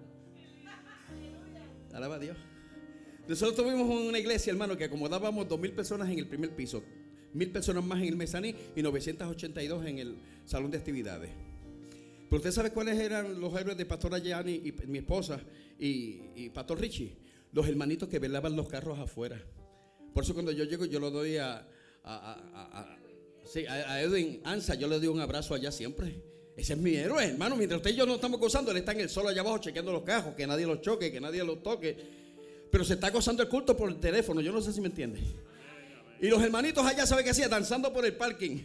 Alaba 1.92 2.16
a 2.16 2.18
Dios. 2.18 2.36
Nosotros 3.28 3.56
tuvimos 3.56 3.88
una 3.88 4.18
iglesia, 4.18 4.50
hermano, 4.50 4.76
que 4.76 4.84
acomodábamos 4.84 5.48
dos 5.48 5.58
mil 5.58 5.72
personas 5.72 6.10
en 6.10 6.18
el 6.18 6.26
primer 6.26 6.50
piso 6.54 6.82
mil 7.34 7.50
personas 7.50 7.84
más 7.84 8.00
en 8.00 8.08
el 8.08 8.16
mezaní 8.16 8.54
y 8.74 8.82
982 8.82 9.86
en 9.86 9.98
el 9.98 10.16
salón 10.46 10.70
de 10.70 10.78
actividades. 10.78 11.30
Pero 12.30 12.36
usted 12.36 12.52
sabe 12.52 12.70
cuáles 12.70 12.98
eran 12.98 13.40
los 13.40 13.54
héroes 13.60 13.76
de 13.76 13.84
Pastora 13.84 14.18
Gianni 14.18 14.62
y 14.64 14.72
mi 14.86 14.98
esposa 14.98 15.40
y, 15.78 16.48
Pastor 16.50 16.80
Richie. 16.80 17.16
Los 17.52 17.68
hermanitos 17.68 18.08
que 18.08 18.18
velaban 18.18 18.56
los 18.56 18.68
carros 18.68 18.98
afuera. 18.98 19.40
Por 20.14 20.22
eso 20.22 20.32
cuando 20.32 20.52
yo 20.52 20.64
llego 20.64 20.84
yo 20.84 21.00
lo 21.00 21.10
doy 21.10 21.36
a, 21.36 21.66
a, 22.04 22.96
Edwin 24.00 24.40
Ansa, 24.44 24.74
yo 24.74 24.86
le 24.86 24.98
doy 24.98 25.08
un 25.08 25.20
abrazo 25.20 25.54
allá 25.54 25.72
siempre. 25.72 26.22
Ese 26.56 26.74
es 26.74 26.78
mi 26.78 26.94
héroe, 26.94 27.24
hermano. 27.24 27.56
Mientras 27.56 27.78
usted 27.78 27.90
y 27.90 27.96
yo 27.96 28.06
no 28.06 28.14
estamos 28.14 28.38
gozando, 28.38 28.70
él 28.70 28.76
está 28.76 28.92
en 28.92 29.00
el 29.00 29.10
solo 29.10 29.28
allá 29.28 29.40
abajo 29.40 29.58
chequeando 29.58 29.92
los 29.92 30.04
cajos, 30.04 30.34
que 30.34 30.46
nadie 30.46 30.66
los 30.66 30.80
choque, 30.80 31.10
que 31.10 31.20
nadie 31.20 31.42
los 31.42 31.62
toque. 31.62 31.96
Pero 32.70 32.84
se 32.84 32.94
está 32.94 33.10
gozando 33.10 33.42
el 33.42 33.48
culto 33.48 33.76
por 33.76 33.90
el 33.90 33.96
teléfono. 33.96 34.40
Yo 34.40 34.52
no 34.52 34.60
sé 34.60 34.72
si 34.72 34.80
me 34.80 34.86
entiende. 34.86 35.20
Y 36.20 36.28
los 36.28 36.40
hermanitos 36.42 36.86
allá, 36.86 37.06
¿sabe 37.06 37.24
qué 37.24 37.30
hacía? 37.30 37.48
Danzando 37.48 37.92
por 37.92 38.06
el 38.06 38.14
parking. 38.14 38.58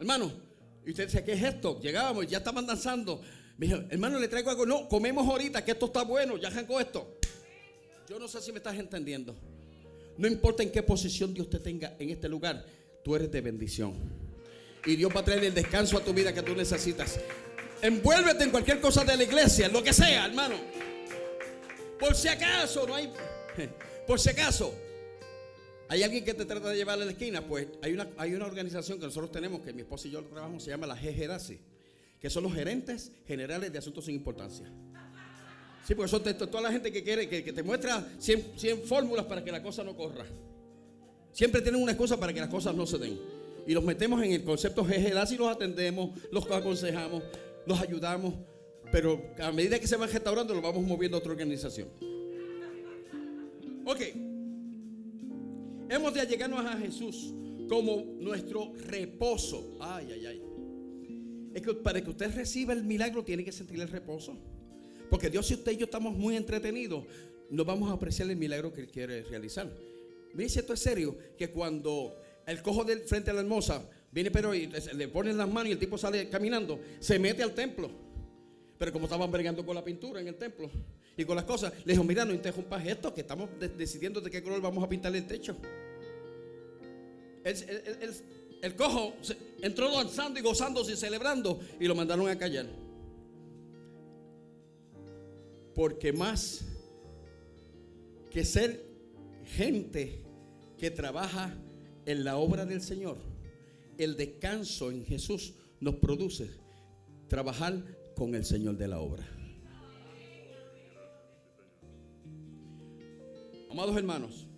Hermano, 0.00 0.32
y 0.84 0.90
usted 0.90 1.06
dice, 1.06 1.24
¿qué 1.24 1.32
es 1.32 1.42
esto? 1.42 1.80
Llegábamos, 1.80 2.26
ya 2.26 2.38
estaban 2.38 2.66
danzando. 2.66 3.20
Me 3.56 3.66
dijo, 3.66 3.80
hermano, 3.88 4.18
le 4.18 4.26
traigo 4.26 4.50
algo. 4.50 4.66
No, 4.66 4.88
comemos 4.88 5.26
ahorita, 5.28 5.64
que 5.64 5.72
esto 5.72 5.86
está 5.86 6.02
bueno, 6.02 6.36
ya 6.36 6.48
arrancó 6.48 6.80
esto. 6.80 7.18
Yo 8.08 8.18
no 8.18 8.26
sé 8.26 8.40
si 8.40 8.50
me 8.52 8.58
estás 8.58 8.76
entendiendo. 8.76 9.36
No 10.18 10.28
importa 10.28 10.62
en 10.62 10.70
qué 10.70 10.82
posición 10.82 11.32
Dios 11.32 11.48
te 11.48 11.58
tenga 11.60 11.94
en 11.98 12.10
este 12.10 12.28
lugar, 12.28 12.66
tú 13.02 13.16
eres 13.16 13.30
de 13.30 13.40
bendición. 13.40 13.94
Y 14.84 14.96
Dios 14.96 15.10
va 15.14 15.20
a 15.20 15.24
traer 15.24 15.44
el 15.44 15.54
descanso 15.54 15.96
a 15.96 16.04
tu 16.04 16.12
vida 16.12 16.32
que 16.34 16.42
tú 16.42 16.54
necesitas. 16.54 17.18
Envuélvete 17.80 18.44
en 18.44 18.50
cualquier 18.50 18.80
cosa 18.80 19.04
de 19.04 19.16
la 19.16 19.22
iglesia, 19.22 19.68
lo 19.68 19.82
que 19.82 19.92
sea, 19.92 20.26
hermano. 20.26 20.56
Por 21.98 22.14
si 22.14 22.28
acaso, 22.28 22.86
no 22.86 22.94
hay. 22.94 23.12
Por 24.06 24.18
si 24.18 24.30
acaso, 24.30 24.74
¿Hay 25.90 26.02
alguien 26.02 26.22
que 26.22 26.34
te 26.34 26.44
trata 26.44 26.68
de 26.68 26.76
llevar 26.76 27.00
a 27.00 27.04
la 27.04 27.12
esquina? 27.12 27.46
Pues 27.46 27.66
hay 27.80 27.94
una, 27.94 28.10
hay 28.18 28.34
una 28.34 28.44
organización 28.44 28.98
que 28.98 29.06
nosotros 29.06 29.32
tenemos, 29.32 29.62
que 29.62 29.72
mi 29.72 29.80
esposa 29.80 30.06
y 30.06 30.10
yo 30.10 30.22
trabajamos, 30.22 30.62
se 30.62 30.70
llama 30.70 30.86
la 30.86 30.94
GGDASI, 30.94 31.58
que 32.20 32.28
son 32.28 32.42
los 32.42 32.52
gerentes 32.52 33.10
generales 33.26 33.72
de 33.72 33.78
asuntos 33.78 34.04
sin 34.04 34.14
importancia. 34.14 34.70
Sí, 35.88 35.94
porque 35.94 36.10
son 36.10 36.22
toda 36.22 36.60
la 36.60 36.70
gente 36.70 36.92
que 36.92 37.02
quiere, 37.02 37.26
que, 37.26 37.50
te 37.50 37.62
muestra 37.62 38.06
100, 38.18 38.82
fórmulas 38.84 39.24
para 39.24 39.42
que 39.42 39.50
la 39.50 39.62
cosa 39.62 39.82
no 39.82 39.96
corra. 39.96 40.26
Siempre 41.32 41.62
tienen 41.62 41.82
una 41.82 41.92
excusa 41.92 42.20
para 42.20 42.30
que 42.30 42.40
las 42.40 42.50
cosas 42.50 42.74
no 42.74 42.86
se 42.86 42.98
den. 42.98 43.18
Y 43.66 43.72
los 43.72 43.82
metemos 43.82 44.22
en 44.22 44.32
el 44.32 44.44
concepto 44.44 44.84
GGDASI 44.84 45.36
y 45.36 45.38
los 45.38 45.48
atendemos, 45.48 46.10
los 46.30 46.44
aconsejamos, 46.50 47.22
los 47.64 47.80
ayudamos. 47.80 48.34
Pero 48.92 49.32
a 49.38 49.50
medida 49.50 49.78
que 49.78 49.86
se 49.86 49.96
van 49.96 50.12
restaurando, 50.12 50.52
lo 50.52 50.60
vamos 50.60 50.86
moviendo 50.86 51.16
a 51.16 51.20
otra 51.20 51.32
organización. 51.32 51.88
Ok. 53.86 54.00
Hemos 55.88 56.12
de 56.12 56.20
allegarnos 56.20 56.66
a 56.66 56.76
Jesús 56.76 57.32
como 57.66 58.04
nuestro 58.20 58.74
reposo. 58.74 59.78
Ay, 59.80 60.10
ay, 60.12 60.26
ay. 60.26 60.42
Es 61.54 61.62
que 61.62 61.72
para 61.72 62.02
que 62.02 62.10
usted 62.10 62.30
reciba 62.34 62.74
el 62.74 62.84
milagro 62.84 63.24
tiene 63.24 63.42
que 63.42 63.52
sentir 63.52 63.80
el 63.80 63.88
reposo. 63.88 64.36
Porque 65.10 65.30
Dios 65.30 65.50
y 65.50 65.54
usted 65.54 65.72
y 65.72 65.76
yo 65.76 65.84
estamos 65.84 66.14
muy 66.14 66.36
entretenidos, 66.36 67.04
no 67.50 67.64
vamos 67.64 67.90
a 67.90 67.94
apreciar 67.94 68.28
el 68.30 68.36
milagro 68.36 68.72
que 68.72 68.82
Él 68.82 68.88
quiere 68.88 69.22
realizar. 69.22 69.70
Mire 70.34 70.48
si 70.48 70.58
esto 70.58 70.74
es 70.74 70.80
serio, 70.80 71.16
que 71.36 71.50
cuando 71.50 72.20
el 72.46 72.62
cojo 72.62 72.84
del 72.84 73.00
frente 73.00 73.30
a 73.30 73.34
la 73.34 73.40
hermosa 73.40 73.82
viene 74.10 74.30
pero 74.30 74.54
y 74.54 74.66
le 74.66 75.08
ponen 75.08 75.36
las 75.36 75.48
manos 75.48 75.68
y 75.68 75.72
el 75.72 75.78
tipo 75.78 75.98
sale 75.98 76.28
caminando, 76.28 76.80
se 77.00 77.18
mete 77.18 77.42
al 77.42 77.54
templo. 77.54 77.90
Pero 78.78 78.92
como 78.92 79.06
estaban 79.06 79.30
bregando 79.30 79.66
con 79.66 79.74
la 79.74 79.84
pintura 79.84 80.20
en 80.20 80.28
el 80.28 80.36
templo 80.36 80.70
y 81.16 81.24
con 81.24 81.34
las 81.34 81.44
cosas, 81.44 81.72
le 81.84 81.92
dijo, 81.92 82.04
mira, 82.04 82.24
no 82.24 82.32
interrumpas 82.32 82.86
esto, 82.86 83.12
que 83.12 83.22
estamos 83.22 83.50
decidiendo 83.76 84.20
de 84.20 84.30
qué 84.30 84.42
color 84.42 84.60
vamos 84.60 84.84
a 84.84 84.88
pintar 84.88 85.14
el 85.16 85.26
techo. 85.26 85.56
El, 87.44 88.74
cojo 88.76 89.14
entró 89.62 89.90
danzando 89.90 90.38
y 90.38 90.42
gozándose 90.42 90.92
y 90.92 90.96
celebrando 90.96 91.60
y 91.80 91.86
lo 91.86 91.94
mandaron 91.94 92.28
a 92.28 92.38
callar. 92.38 92.66
Porque 95.78 96.12
más 96.12 96.64
que 98.32 98.44
ser 98.44 98.84
gente 99.44 100.24
que 100.76 100.90
trabaja 100.90 101.56
en 102.04 102.24
la 102.24 102.36
obra 102.36 102.66
del 102.66 102.82
Señor, 102.82 103.16
el 103.96 104.16
descanso 104.16 104.90
en 104.90 105.06
Jesús 105.06 105.54
nos 105.78 105.94
produce 105.94 106.50
trabajar 107.28 107.80
con 108.16 108.34
el 108.34 108.44
Señor 108.44 108.76
de 108.76 108.88
la 108.88 108.98
obra. 108.98 109.24
Amados 113.70 113.96
hermanos, 113.96 114.48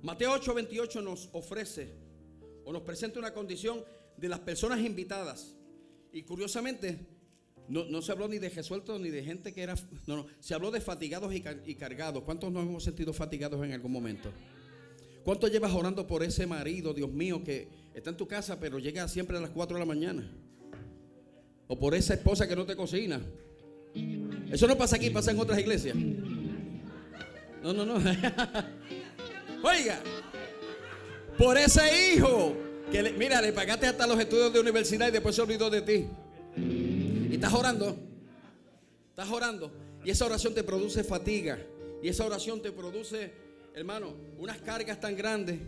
Mateo 0.00 0.32
8:28 0.32 1.02
nos 1.02 1.28
ofrece 1.34 1.92
o 2.64 2.72
nos 2.72 2.80
presenta 2.80 3.18
una 3.18 3.34
condición 3.34 3.84
de 4.16 4.30
las 4.30 4.40
personas 4.40 4.80
invitadas. 4.80 5.54
Y 6.14 6.22
curiosamente, 6.22 7.13
no, 7.68 8.02
se 8.02 8.12
habló 8.12 8.28
ni 8.28 8.38
de 8.38 8.48
resueltos 8.50 9.00
ni 9.00 9.08
de 9.10 9.22
gente 9.24 9.52
que 9.52 9.62
era... 9.62 9.74
No, 10.06 10.16
no, 10.16 10.26
se 10.40 10.54
habló 10.54 10.70
de 10.70 10.80
fatigados 10.80 11.32
y, 11.34 11.42
y 11.66 11.74
cargados. 11.74 12.22
¿Cuántos 12.24 12.52
nos 12.52 12.64
hemos 12.64 12.84
sentido 12.84 13.12
fatigados 13.12 13.64
en 13.64 13.72
algún 13.72 13.90
momento? 13.92 14.30
¿Cuánto 15.24 15.48
llevas 15.48 15.72
orando 15.72 16.06
por 16.06 16.22
ese 16.22 16.46
marido, 16.46 16.92
Dios 16.92 17.10
mío, 17.10 17.42
que 17.42 17.68
está 17.94 18.10
en 18.10 18.16
tu 18.16 18.28
casa, 18.28 18.60
pero 18.60 18.78
llega 18.78 19.08
siempre 19.08 19.38
a 19.38 19.40
las 19.40 19.50
4 19.50 19.76
de 19.76 19.80
la 19.80 19.86
mañana. 19.86 20.30
O 21.66 21.78
por 21.78 21.94
esa 21.94 22.12
esposa 22.14 22.46
que 22.46 22.54
no 22.54 22.66
te 22.66 22.76
cocina. 22.76 23.20
Eso 24.50 24.66
no 24.66 24.76
pasa 24.76 24.96
aquí, 24.96 25.08
pasa 25.08 25.30
en 25.30 25.38
otras 25.38 25.58
iglesias. 25.58 25.96
No, 27.62 27.72
no, 27.72 27.86
no. 27.86 27.94
Oiga, 29.62 29.98
por 31.38 31.56
ese 31.56 32.12
hijo 32.14 32.54
Que 32.92 33.02
le- 33.02 33.12
mira, 33.12 33.40
le 33.40 33.52
pagaste 33.54 33.86
hasta 33.86 34.06
los 34.06 34.20
estudios 34.20 34.52
de 34.52 34.60
universidad 34.60 35.08
y 35.08 35.10
después 35.10 35.34
se 35.34 35.40
olvidó 35.40 35.70
de 35.70 35.80
ti. 35.80 36.06
Y 37.34 37.36
estás 37.36 37.52
orando. 37.52 37.96
Estás 39.10 39.28
orando. 39.28 39.68
Y 40.04 40.10
esa 40.10 40.24
oración 40.24 40.54
te 40.54 40.62
produce 40.62 41.02
fatiga. 41.02 41.58
Y 42.00 42.08
esa 42.08 42.24
oración 42.24 42.62
te 42.62 42.70
produce, 42.70 43.32
hermano, 43.74 44.14
unas 44.38 44.58
cargas 44.58 45.00
tan 45.00 45.16
grandes. 45.16 45.58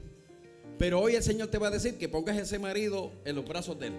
Pero 0.78 1.00
hoy 1.00 1.16
el 1.16 1.24
Señor 1.24 1.48
te 1.48 1.58
va 1.58 1.66
a 1.66 1.70
decir 1.72 1.98
que 1.98 2.08
pongas 2.08 2.36
ese 2.36 2.60
marido 2.60 3.10
en 3.24 3.34
los 3.34 3.44
brazos 3.44 3.80
de 3.80 3.88
Él. 3.88 3.94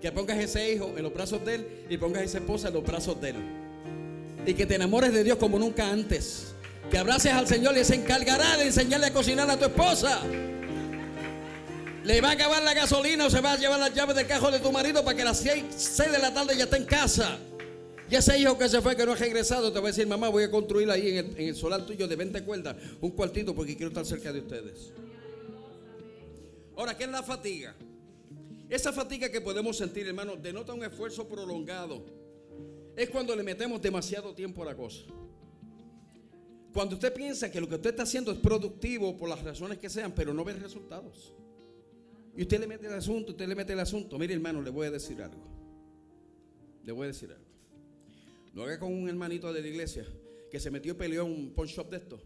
Que 0.00 0.10
pongas 0.10 0.38
ese 0.38 0.72
hijo 0.72 0.92
en 0.96 1.04
los 1.04 1.14
brazos 1.14 1.44
de 1.44 1.54
Él. 1.54 1.66
Y 1.88 1.98
pongas 1.98 2.24
esa 2.24 2.38
esposa 2.38 2.66
en 2.66 2.74
los 2.74 2.82
brazos 2.82 3.20
de 3.20 3.30
Él. 3.30 3.36
Y 4.44 4.54
que 4.54 4.66
te 4.66 4.74
enamores 4.74 5.12
de 5.12 5.22
Dios 5.22 5.38
como 5.38 5.56
nunca 5.56 5.88
antes. 5.88 6.52
Que 6.90 6.98
abraces 6.98 7.32
al 7.32 7.46
Señor 7.46 7.78
y 7.78 7.84
se 7.84 7.94
encargará 7.94 8.56
de 8.56 8.64
enseñarle 8.64 9.06
a 9.06 9.12
cocinar 9.12 9.48
a 9.48 9.56
tu 9.56 9.66
esposa. 9.66 10.20
Le 12.04 12.20
va 12.20 12.28
a 12.28 12.32
acabar 12.32 12.62
la 12.62 12.74
gasolina 12.74 13.26
o 13.26 13.30
se 13.30 13.40
va 13.40 13.52
a 13.52 13.56
llevar 13.56 13.80
las 13.80 13.94
llaves 13.94 14.14
del 14.14 14.26
cajón 14.26 14.52
de 14.52 14.60
tu 14.60 14.70
marido 14.70 15.02
para 15.02 15.16
que 15.16 15.22
a 15.22 15.24
las 15.24 15.38
6, 15.38 15.96
de 16.12 16.18
la 16.18 16.34
tarde 16.34 16.54
ya 16.54 16.64
esté 16.64 16.76
en 16.76 16.84
casa. 16.84 17.38
Y 18.10 18.14
ese 18.14 18.38
hijo 18.38 18.58
que 18.58 18.68
se 18.68 18.82
fue, 18.82 18.94
que 18.94 19.06
no 19.06 19.12
ha 19.12 19.16
regresado, 19.16 19.72
te 19.72 19.80
va 19.80 19.86
a 19.86 19.90
decir, 19.90 20.06
mamá, 20.06 20.28
voy 20.28 20.42
a 20.42 20.50
construir 20.50 20.90
ahí 20.90 21.16
en 21.16 21.16
el, 21.16 21.40
en 21.40 21.48
el 21.48 21.56
solar 21.56 21.86
tuyo 21.86 22.06
de 22.06 22.14
20 22.14 22.44
cuerdas 22.44 22.76
un 23.00 23.10
cuartito 23.12 23.54
porque 23.54 23.74
quiero 23.74 23.88
estar 23.88 24.04
cerca 24.04 24.30
de 24.34 24.40
ustedes. 24.40 24.92
Ahora, 26.76 26.94
¿qué 26.94 27.04
es 27.04 27.10
la 27.10 27.22
fatiga? 27.22 27.74
Esa 28.68 28.92
fatiga 28.92 29.30
que 29.30 29.40
podemos 29.40 29.74
sentir, 29.74 30.06
hermano, 30.06 30.36
denota 30.36 30.74
un 30.74 30.84
esfuerzo 30.84 31.26
prolongado. 31.26 32.04
Es 32.96 33.08
cuando 33.08 33.34
le 33.34 33.42
metemos 33.42 33.80
demasiado 33.80 34.34
tiempo 34.34 34.62
a 34.62 34.66
la 34.66 34.76
cosa. 34.76 35.04
Cuando 36.74 36.96
usted 36.96 37.14
piensa 37.14 37.50
que 37.50 37.62
lo 37.62 37.68
que 37.68 37.76
usted 37.76 37.90
está 37.90 38.02
haciendo 38.02 38.30
es 38.30 38.38
productivo 38.38 39.16
por 39.16 39.30
las 39.30 39.42
razones 39.42 39.78
que 39.78 39.88
sean, 39.88 40.12
pero 40.12 40.34
no 40.34 40.44
ve 40.44 40.52
resultados. 40.52 41.32
Y 42.36 42.42
usted 42.42 42.58
le 42.60 42.66
mete 42.66 42.86
el 42.86 42.94
asunto, 42.94 43.32
usted 43.32 43.46
le 43.46 43.54
mete 43.54 43.72
el 43.72 43.80
asunto. 43.80 44.18
Mire, 44.18 44.34
hermano, 44.34 44.60
le 44.60 44.70
voy 44.70 44.86
a 44.86 44.90
decir 44.90 45.20
algo. 45.22 45.42
Le 46.82 46.92
voy 46.92 47.04
a 47.04 47.08
decir 47.08 47.30
algo. 47.30 47.44
No 48.52 48.62
haga 48.62 48.78
con 48.78 48.92
un 48.92 49.08
hermanito 49.08 49.52
de 49.52 49.60
la 49.62 49.68
iglesia 49.68 50.04
que 50.50 50.58
se 50.60 50.70
metió 50.70 50.92
y 50.92 50.96
peleó 50.96 51.24
en 51.26 51.32
un 51.32 51.50
pawn 51.54 51.66
shop 51.66 51.90
de 51.90 51.96
esto 51.98 52.20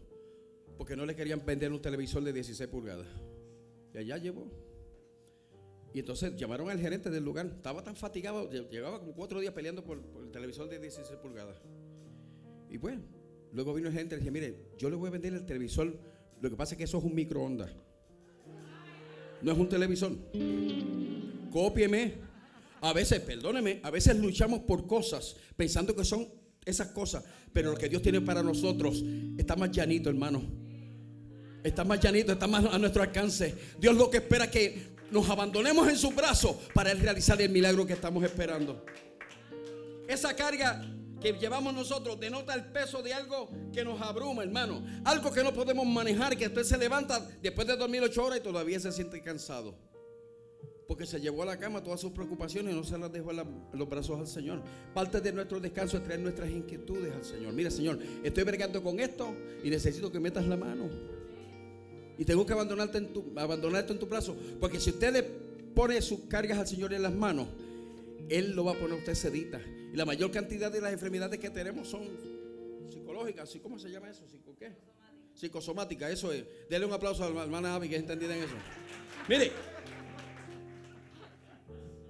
porque 0.77 0.95
no 0.95 1.05
le 1.05 1.15
querían 1.15 1.43
vender 1.45 1.71
un 1.73 1.81
televisor 1.81 2.23
de 2.23 2.31
16 2.33 2.69
pulgadas. 2.69 3.07
Y 3.93 3.97
allá 3.97 4.17
llevó. 4.17 4.49
Y 5.93 5.99
entonces 5.99 6.35
llamaron 6.37 6.69
al 6.69 6.79
gerente 6.79 7.09
del 7.09 7.23
lugar. 7.25 7.47
Estaba 7.47 7.83
tan 7.83 7.95
fatigado, 7.95 8.49
lle- 8.49 8.69
llevaba 8.69 8.99
como 8.99 9.13
cuatro 9.13 9.39
días 9.41 9.53
peleando 9.53 9.83
por, 9.83 9.99
por 10.01 10.23
el 10.23 10.31
televisor 10.31 10.69
de 10.69 10.79
16 10.79 11.19
pulgadas. 11.19 11.57
Y 12.69 12.77
bueno, 12.77 13.01
luego 13.51 13.73
vino 13.73 13.87
el 13.87 13.93
gerente 13.93 14.15
y 14.15 14.19
le 14.19 14.21
dije, 14.21 14.31
mire, 14.31 14.69
yo 14.77 14.89
le 14.89 14.95
voy 14.95 15.07
a 15.09 15.11
vender 15.11 15.33
el 15.33 15.45
televisor. 15.45 15.93
Lo 16.39 16.49
que 16.49 16.55
pasa 16.55 16.75
es 16.75 16.77
que 16.77 16.83
eso 16.85 16.99
es 16.99 17.03
un 17.03 17.15
microondas. 17.15 17.71
No 19.41 19.51
es 19.51 19.57
un 19.57 19.69
televisor. 19.69 20.11
Cópieme. 21.51 22.29
A 22.81 22.93
veces, 22.93 23.19
perdóneme, 23.19 23.81
a 23.83 23.89
veces 23.89 24.15
luchamos 24.17 24.61
por 24.61 24.87
cosas 24.87 25.35
pensando 25.57 25.93
que 25.93 26.05
son 26.05 26.29
esas 26.63 26.87
cosas, 26.89 27.23
pero 27.51 27.71
lo 27.71 27.77
que 27.77 27.89
Dios 27.89 28.01
tiene 28.01 28.21
para 28.21 28.41
nosotros 28.41 29.03
está 29.37 29.57
más 29.57 29.71
llanito, 29.71 30.09
hermano. 30.09 30.41
Está 31.61 31.83
más 31.83 31.99
llanito, 31.99 32.31
está 32.31 32.47
más 32.47 32.63
a 32.65 32.77
nuestro 32.79 33.03
alcance. 33.03 33.53
Dios 33.79 33.97
lo 33.97 34.09
que 34.09 34.17
espera 34.17 34.45
es 34.45 34.51
que 34.51 34.87
nos 35.11 35.29
abandonemos 35.29 35.89
en 35.89 35.97
sus 35.97 36.15
brazos 36.15 36.55
para 36.73 36.91
Él 36.91 36.99
realizar 36.99 37.41
el 37.41 37.49
milagro 37.49 37.85
que 37.85 37.93
estamos 37.93 38.23
esperando. 38.23 38.85
Esa 40.07 40.35
carga 40.35 40.81
que 41.21 41.33
llevamos 41.33 41.73
nosotros 41.73 42.19
denota 42.19 42.53
el 42.53 42.65
peso 42.65 43.01
de 43.01 43.13
algo 43.13 43.49
que 43.73 43.83
nos 43.83 44.01
abruma, 44.01 44.43
hermano. 44.43 44.83
Algo 45.03 45.31
que 45.31 45.43
no 45.43 45.53
podemos 45.53 45.85
manejar, 45.85 46.37
que 46.37 46.47
usted 46.47 46.63
se 46.63 46.77
levanta 46.77 47.19
después 47.41 47.67
de 47.67 47.75
dormir 47.75 48.01
ocho 48.03 48.25
horas 48.25 48.39
y 48.39 48.41
todavía 48.41 48.79
se 48.79 48.91
siente 48.91 49.21
cansado. 49.21 49.75
Porque 50.87 51.05
se 51.05 51.19
llevó 51.19 51.43
a 51.43 51.45
la 51.45 51.57
cama 51.57 51.83
todas 51.83 51.99
sus 51.99 52.11
preocupaciones 52.11 52.73
y 52.73 52.75
no 52.75 52.83
se 52.83 52.97
las 52.97 53.11
dejó 53.11 53.31
en, 53.31 53.43
los 53.73 53.87
brazos 53.87 54.19
al 54.19 54.27
Señor. 54.27 54.63
Parte 54.93 55.21
de 55.21 55.31
nuestro 55.31 55.59
descanso 55.59 55.97
es 55.97 56.03
traer 56.03 56.19
nuestras 56.19 56.49
inquietudes 56.49 57.13
al 57.13 57.23
Señor. 57.23 57.53
Mira, 57.53 57.69
Señor, 57.69 57.99
estoy 58.23 58.43
bregando 58.43 58.81
con 58.81 58.99
esto 58.99 59.35
y 59.63 59.69
necesito 59.69 60.11
que 60.11 60.19
metas 60.19 60.47
la 60.47 60.57
mano. 60.57 60.89
Y 62.17 62.25
tengo 62.25 62.45
que 62.45 62.53
abandonarte 62.53 62.97
en 62.97 63.13
tu, 63.13 63.33
abandonarte 63.35 63.93
en 63.93 63.99
tu 63.99 64.07
brazo. 64.07 64.35
Porque 64.59 64.79
si 64.79 64.89
usted 64.89 65.13
le 65.13 65.23
pone 65.23 66.01
sus 66.01 66.21
cargas 66.21 66.57
al 66.57 66.67
Señor 66.67 66.93
en 66.93 67.03
las 67.03 67.13
manos, 67.13 67.47
Él 68.29 68.55
lo 68.55 68.63
va 68.63 68.73
a 68.73 68.75
poner 68.75 68.97
usted 68.97 69.15
sedita. 69.15 69.59
Y 69.91 69.95
la 69.95 70.05
mayor 70.05 70.31
cantidad 70.31 70.71
de 70.71 70.81
las 70.81 70.93
enfermedades 70.93 71.39
que 71.39 71.49
tenemos 71.49 71.87
son 71.87 72.07
psicológicas. 72.89 73.57
¿Cómo 73.61 73.79
se 73.79 73.89
llama 73.89 74.09
eso? 74.09 74.27
¿Psico 74.27 74.55
qué? 74.55 74.75
Psicosomática, 75.33 76.09
eso 76.09 76.31
es. 76.31 76.45
Dele 76.69 76.85
un 76.85 76.93
aplauso 76.93 77.23
a 77.23 77.29
la 77.29 77.43
hermana 77.43 77.75
Abby 77.75 77.89
que 77.89 77.95
entendida 77.95 78.35
en 78.35 78.43
eso. 78.43 78.55
Mire, 79.27 79.51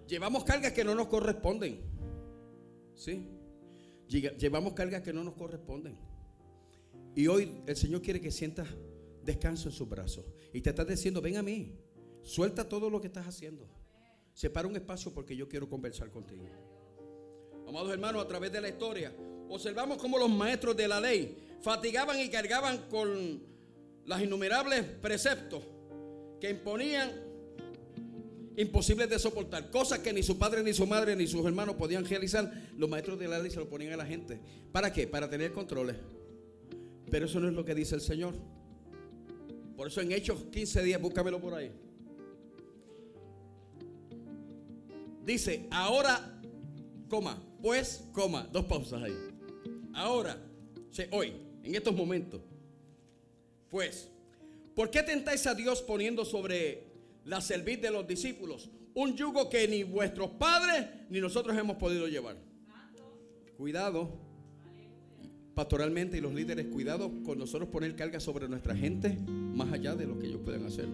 llevamos 0.08 0.44
cargas 0.44 0.74
que 0.74 0.84
no 0.84 0.96
nos 0.96 1.08
corresponden. 1.08 1.80
¿Sí? 2.96 3.28
Llevamos 4.08 4.74
cargas 4.74 5.02
que 5.04 5.14
no 5.14 5.24
nos 5.24 5.36
corresponden. 5.36 5.98
Y 7.16 7.28
hoy 7.28 7.62
el 7.68 7.76
Señor 7.76 8.02
quiere 8.02 8.20
que 8.20 8.32
sientas 8.32 8.68
descanso 9.24 9.70
en 9.70 9.76
sus 9.76 9.88
brazos. 9.88 10.26
Y 10.54 10.62
te 10.62 10.72
está 10.72 10.84
diciendo, 10.84 11.22
ven 11.22 11.38
a 11.38 11.44
mí, 11.44 11.78
suelta 12.24 12.68
todo 12.68 12.90
lo 12.90 13.00
que 13.00 13.08
estás 13.08 13.28
haciendo. 13.28 13.68
Separa 14.34 14.68
un 14.68 14.76
espacio 14.76 15.14
porque 15.14 15.36
yo 15.36 15.48
quiero 15.48 15.68
conversar 15.70 16.10
contigo. 16.12 16.46
Amados 17.68 17.92
hermanos, 17.92 18.24
a 18.24 18.28
través 18.28 18.52
de 18.52 18.62
la 18.62 18.70
historia, 18.70 19.14
observamos 19.48 19.98
cómo 19.98 20.18
los 20.18 20.30
maestros 20.30 20.76
de 20.76 20.88
la 20.88 21.00
ley 21.00 21.38
fatigaban 21.62 22.20
y 22.20 22.30
cargaban 22.30 22.90
con 22.90 23.44
los 24.06 24.22
innumerables 24.22 24.84
preceptos 24.84 25.64
que 26.40 26.50
imponían 26.50 27.12
imposibles 28.58 29.10
de 29.10 29.20
soportar, 29.20 29.70
cosas 29.72 30.00
que 30.00 30.12
ni 30.12 30.24
su 30.24 30.38
padre, 30.38 30.64
ni 30.64 30.74
su 30.74 30.86
madre, 30.86 31.16
ni 31.16 31.28
sus 31.28 31.46
hermanos 31.46 31.76
podían 31.76 32.06
realizar. 32.06 32.70
Los 32.76 32.90
maestros 32.90 33.20
de 33.20 33.28
la 33.28 33.40
ley 33.40 33.52
se 33.52 33.58
lo 33.58 33.70
ponían 33.70 33.94
a 33.94 33.98
la 33.98 34.06
gente. 34.06 34.40
¿Para 34.72 34.92
qué? 34.92 35.08
Para 35.08 35.30
tener 35.30 35.54
controles. 35.54 35.96
Pero 37.10 37.26
eso 37.26 37.40
no 37.40 37.48
es 37.48 37.54
lo 37.54 37.64
que 37.64 37.74
dice 37.74 37.96
el 37.96 38.02
Señor. 38.02 38.34
Por 39.78 39.88
eso 39.88 40.02
en 40.02 40.12
Hechos 40.12 40.44
15 40.52 40.84
días, 40.84 41.02
búscamelo 41.02 41.40
por 41.40 41.54
ahí. 41.54 41.72
Dice, 45.30 45.68
ahora, 45.70 46.42
coma, 47.08 47.40
pues, 47.62 48.04
coma, 48.14 48.50
dos 48.52 48.66
pausas 48.66 49.04
ahí. 49.04 49.14
Ahora, 49.94 50.42
hoy, 51.12 51.34
en 51.64 51.76
estos 51.76 51.96
momentos, 51.96 52.42
pues, 53.70 54.10
¿por 54.74 54.90
qué 54.90 55.04
tentáis 55.04 55.46
a 55.46 55.54
Dios 55.54 55.84
poniendo 55.84 56.26
sobre 56.26 56.88
la 57.26 57.42
cerviz 57.42 57.80
de 57.80 57.92
los 57.92 58.08
discípulos 58.08 58.72
un 58.96 59.16
yugo 59.16 59.52
que 59.52 59.68
ni 59.68 59.84
vuestros 59.84 60.32
padres 60.32 60.88
ni 61.12 61.22
nosotros 61.22 61.56
hemos 61.56 61.78
podido 61.78 62.08
llevar? 62.08 62.36
Cuidado, 63.56 64.10
pastoralmente 65.54 66.18
y 66.18 66.22
los 66.22 66.34
líderes, 66.34 66.66
cuidado 66.66 67.12
con 67.24 67.38
nosotros 67.38 67.70
poner 67.70 67.96
carga 67.96 68.20
sobre 68.20 68.50
nuestra 68.50 68.76
gente 68.76 69.16
más 69.30 69.72
allá 69.72 69.94
de 69.94 70.08
lo 70.08 70.18
que 70.18 70.26
ellos 70.26 70.42
puedan 70.44 70.66
hacer. 70.66 70.88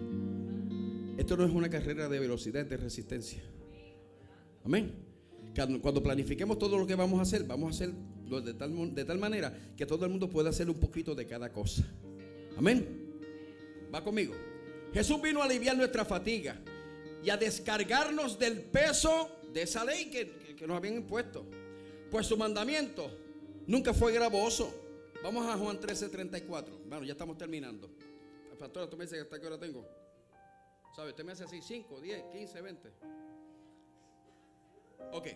Esto 1.16 1.38
no 1.38 1.46
es 1.46 1.52
una 1.52 1.70
carrera 1.70 2.10
de 2.10 2.18
velocidad, 2.18 2.60
es 2.60 2.68
de 2.68 2.76
resistencia. 2.76 3.42
Amén. 4.66 4.92
Cuando 5.80 6.02
planifiquemos 6.02 6.58
todo 6.58 6.76
lo 6.76 6.86
que 6.86 6.96
vamos 6.96 7.20
a 7.20 7.22
hacer, 7.22 7.44
vamos 7.44 7.68
a 7.68 7.70
hacerlo 7.70 8.40
de 8.40 8.52
tal, 8.52 8.94
de 8.94 9.04
tal 9.04 9.16
manera 9.16 9.56
que 9.76 9.86
todo 9.86 10.04
el 10.04 10.10
mundo 10.10 10.28
pueda 10.28 10.50
hacer 10.50 10.68
un 10.68 10.78
poquito 10.78 11.14
de 11.14 11.24
cada 11.24 11.52
cosa. 11.52 11.84
Amén. 12.58 13.20
Va 13.94 14.02
conmigo. 14.02 14.34
Jesús 14.92 15.22
vino 15.22 15.40
a 15.40 15.44
aliviar 15.44 15.76
nuestra 15.76 16.04
fatiga 16.04 16.60
y 17.22 17.30
a 17.30 17.36
descargarnos 17.36 18.38
del 18.40 18.60
peso 18.60 19.30
de 19.52 19.62
esa 19.62 19.84
ley 19.84 20.10
que 20.10 20.66
nos 20.66 20.76
habían 20.76 20.96
impuesto. 20.96 21.46
Pues 22.10 22.26
su 22.26 22.36
mandamiento 22.36 23.08
nunca 23.68 23.94
fue 23.94 24.12
gravoso. 24.12 24.74
Vamos 25.22 25.46
a 25.46 25.56
Juan 25.56 25.78
13, 25.78 26.08
34. 26.08 26.80
Bueno, 26.88 27.04
ya 27.04 27.12
estamos 27.12 27.38
terminando. 27.38 27.88
Pastora, 28.58 28.90
tú 28.90 28.96
me 28.96 29.04
dices 29.04 29.22
hasta 29.22 29.40
qué 29.40 29.46
hora 29.46 29.60
tengo. 29.60 29.86
¿Sabe? 30.94 31.10
Usted 31.10 31.24
me 31.24 31.32
hace 31.32 31.44
así 31.44 31.60
5, 31.62 32.00
10, 32.00 32.24
15, 32.32 32.60
20. 32.62 32.92
Ok. 35.12 35.28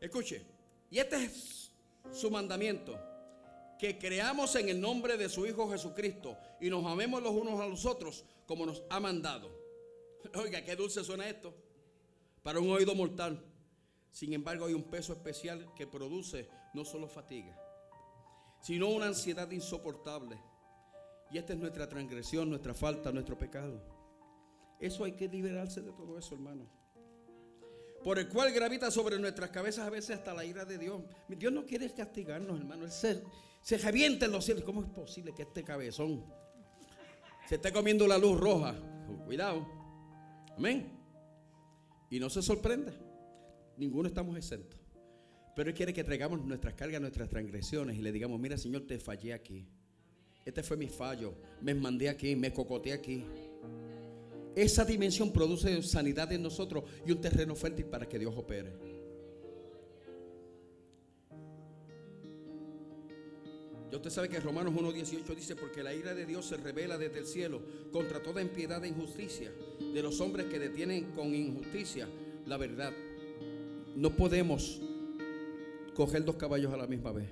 Escuche. 0.00 0.46
Y 0.90 0.98
este 0.98 1.24
es 1.24 1.72
su 2.12 2.30
mandamiento. 2.30 2.98
Que 3.78 3.98
creamos 3.98 4.54
en 4.56 4.68
el 4.70 4.80
nombre 4.80 5.16
de 5.16 5.28
su 5.28 5.46
Hijo 5.46 5.70
Jesucristo 5.70 6.38
y 6.60 6.70
nos 6.70 6.84
amemos 6.86 7.22
los 7.22 7.32
unos 7.32 7.60
a 7.60 7.66
los 7.66 7.84
otros 7.84 8.24
como 8.46 8.64
nos 8.64 8.82
ha 8.88 9.00
mandado. 9.00 9.50
Oiga, 10.34 10.64
qué 10.64 10.76
dulce 10.76 11.04
suena 11.04 11.28
esto. 11.28 11.54
Para 12.42 12.60
un 12.60 12.70
oído 12.70 12.94
mortal. 12.94 13.44
Sin 14.10 14.32
embargo, 14.32 14.64
hay 14.64 14.72
un 14.72 14.84
peso 14.84 15.12
especial 15.12 15.74
que 15.74 15.86
produce 15.86 16.48
no 16.72 16.86
solo 16.86 17.06
fatiga, 17.06 17.54
sino 18.62 18.88
una 18.88 19.08
ansiedad 19.08 19.50
insoportable. 19.50 20.40
Y 21.30 21.36
esta 21.36 21.52
es 21.52 21.58
nuestra 21.58 21.86
transgresión, 21.86 22.48
nuestra 22.48 22.72
falta, 22.72 23.12
nuestro 23.12 23.36
pecado. 23.36 23.82
Eso 24.80 25.04
hay 25.04 25.12
que 25.12 25.28
liberarse 25.28 25.82
de 25.82 25.92
todo 25.92 26.16
eso, 26.16 26.34
hermano. 26.34 26.66
Por 28.06 28.20
el 28.20 28.28
cual 28.28 28.52
gravita 28.52 28.88
sobre 28.88 29.18
nuestras 29.18 29.50
cabezas 29.50 29.84
a 29.84 29.90
veces 29.90 30.18
hasta 30.18 30.32
la 30.32 30.44
ira 30.44 30.64
de 30.64 30.78
Dios. 30.78 31.02
Dios 31.26 31.52
no 31.52 31.66
quiere 31.66 31.92
castigarnos, 31.92 32.60
hermano. 32.60 32.84
Él 32.84 32.92
se, 32.92 33.20
se 33.62 33.78
revienta 33.78 34.26
en 34.26 34.30
los 34.30 34.44
cielos. 34.44 34.62
¿Cómo 34.62 34.80
es 34.80 34.88
posible 34.90 35.34
que 35.34 35.42
este 35.42 35.64
cabezón 35.64 36.24
se 37.48 37.56
esté 37.56 37.72
comiendo 37.72 38.06
la 38.06 38.16
luz 38.16 38.38
roja? 38.38 38.76
Cuidado. 39.24 39.66
Amén. 40.56 40.88
Y 42.08 42.20
no 42.20 42.30
se 42.30 42.42
sorprenda. 42.42 42.94
Ninguno 43.76 44.06
estamos 44.06 44.36
exentos. 44.36 44.78
Pero 45.56 45.70
Él 45.70 45.74
quiere 45.74 45.92
que 45.92 46.04
traigamos 46.04 46.44
nuestras 46.44 46.74
cargas, 46.74 47.00
nuestras 47.00 47.28
transgresiones 47.28 47.98
y 47.98 48.02
le 48.02 48.12
digamos, 48.12 48.38
mira 48.38 48.56
Señor, 48.56 48.86
te 48.86 49.00
fallé 49.00 49.34
aquí. 49.34 49.66
Este 50.44 50.62
fue 50.62 50.76
mi 50.76 50.86
fallo. 50.86 51.34
Me 51.60 51.74
mandé 51.74 52.08
aquí, 52.08 52.36
me 52.36 52.52
cocoteé 52.52 52.92
aquí. 52.92 53.24
Esa 54.56 54.86
dimensión 54.86 55.32
produce 55.34 55.82
sanidad 55.82 56.32
en 56.32 56.42
nosotros 56.42 56.84
y 57.06 57.12
un 57.12 57.20
terreno 57.20 57.54
fértil 57.54 57.84
para 57.84 58.08
que 58.08 58.18
Dios 58.18 58.34
opere. 58.34 58.72
Ya 63.90 63.98
usted 63.98 64.10
sabe 64.10 64.30
que 64.30 64.40
Romanos 64.40 64.72
1.18 64.72 65.34
dice, 65.36 65.56
porque 65.56 65.82
la 65.82 65.94
ira 65.94 66.14
de 66.14 66.24
Dios 66.24 66.46
se 66.46 66.56
revela 66.56 66.96
desde 66.96 67.18
el 67.18 67.26
cielo 67.26 67.60
contra 67.92 68.22
toda 68.22 68.40
impiedad 68.40 68.82
e 68.82 68.88
injusticia 68.88 69.52
de 69.78 70.02
los 70.02 70.22
hombres 70.22 70.46
que 70.46 70.58
detienen 70.58 71.12
con 71.12 71.34
injusticia 71.34 72.08
la 72.46 72.56
verdad. 72.56 72.94
No 73.94 74.16
podemos 74.16 74.80
coger 75.94 76.24
dos 76.24 76.36
caballos 76.36 76.72
a 76.72 76.78
la 76.78 76.86
misma 76.86 77.12
vez. 77.12 77.28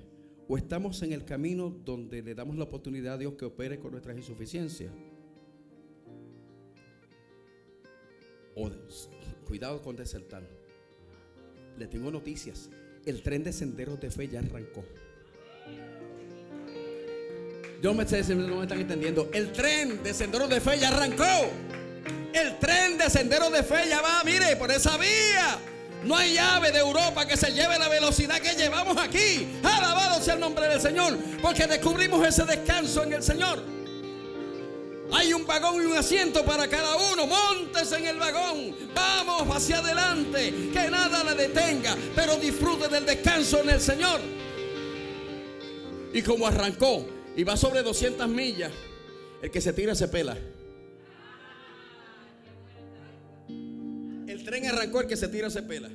O 0.47 0.57
estamos 0.57 1.01
en 1.01 1.11
el 1.11 1.25
camino 1.25 1.75
donde 1.83 2.21
le 2.21 2.35
damos 2.35 2.55
la 2.55 2.65
oportunidad 2.65 3.15
a 3.15 3.17
Dios 3.17 3.33
que 3.33 3.45
opere 3.45 3.79
con 3.79 3.91
nuestras 3.91 4.15
insuficiencias. 4.15 4.91
O 8.55 8.69
cuidado 9.45 9.81
con 9.81 9.95
desertar. 9.95 10.43
Le 11.77 11.87
tengo 11.87 12.09
noticias. 12.09 12.69
El 13.05 13.21
tren 13.21 13.43
de 13.43 13.53
senderos 13.53 13.99
de 13.99 14.09
fe 14.09 14.27
ya 14.27 14.39
arrancó. 14.39 14.83
Yo 17.81 17.93
me, 17.93 18.05
no 18.05 18.55
me 18.55 18.63
están 18.63 18.79
entendiendo. 18.79 19.29
El 19.33 19.51
tren 19.51 20.01
de 20.01 20.13
senderos 20.13 20.49
de 20.49 20.61
fe 20.61 20.79
ya 20.79 20.89
arrancó. 20.89 21.51
El 22.33 22.57
tren 22.59 22.97
de 22.97 23.09
senderos 23.09 23.51
de 23.51 23.63
fe 23.63 23.87
ya 23.89 24.01
va, 24.01 24.23
mire, 24.23 24.55
por 24.55 24.71
esa 24.71 24.97
vía. 24.97 25.59
No 26.03 26.15
hay 26.15 26.37
ave 26.37 26.71
de 26.71 26.79
Europa 26.79 27.27
que 27.27 27.37
se 27.37 27.51
lleve 27.51 27.77
la 27.77 27.87
velocidad 27.89 28.39
que 28.39 28.55
llevamos 28.55 28.97
aquí. 28.97 29.47
Alabado 29.63 30.21
sea 30.21 30.35
el 30.35 30.39
nombre 30.39 30.67
del 30.67 30.79
Señor. 30.79 31.17
Porque 31.41 31.67
descubrimos 31.67 32.25
ese 32.25 32.45
descanso 32.45 33.03
en 33.03 33.13
el 33.13 33.23
Señor. 33.23 33.74
Hay 35.11 35.33
un 35.33 35.45
vagón 35.45 35.81
y 35.81 35.85
un 35.85 35.97
asiento 35.97 36.43
para 36.43 36.67
cada 36.67 36.95
uno. 37.13 37.27
Montes 37.27 37.91
en 37.91 38.05
el 38.07 38.17
vagón. 38.17 38.75
Vamos 38.93 39.55
hacia 39.55 39.79
adelante. 39.79 40.71
Que 40.73 40.89
nada 40.89 41.23
le 41.23 41.35
detenga. 41.35 41.95
Pero 42.15 42.37
disfrute 42.37 42.87
del 42.87 43.05
descanso 43.05 43.61
en 43.61 43.69
el 43.69 43.81
Señor. 43.81 44.19
Y 46.13 46.21
como 46.21 46.47
arrancó 46.47 47.05
y 47.35 47.43
va 47.43 47.57
sobre 47.57 47.83
200 47.83 48.27
millas, 48.29 48.71
el 49.41 49.51
que 49.51 49.61
se 49.61 49.73
tira 49.73 49.93
se 49.95 50.07
pela. 50.07 50.37
tren 54.45 54.65
arrancó, 54.67 55.01
el 55.01 55.07
que 55.07 55.17
se 55.17 55.27
tira 55.27 55.49
se 55.49 55.63
pela. 55.63 55.89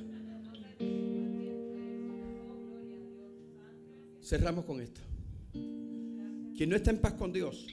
Cerramos 4.21 4.65
con 4.65 4.81
esto. 4.81 5.01
Quien 5.53 6.69
no 6.69 6.75
está 6.75 6.91
en 6.91 6.99
paz 6.99 7.13
con 7.13 7.33
Dios 7.33 7.65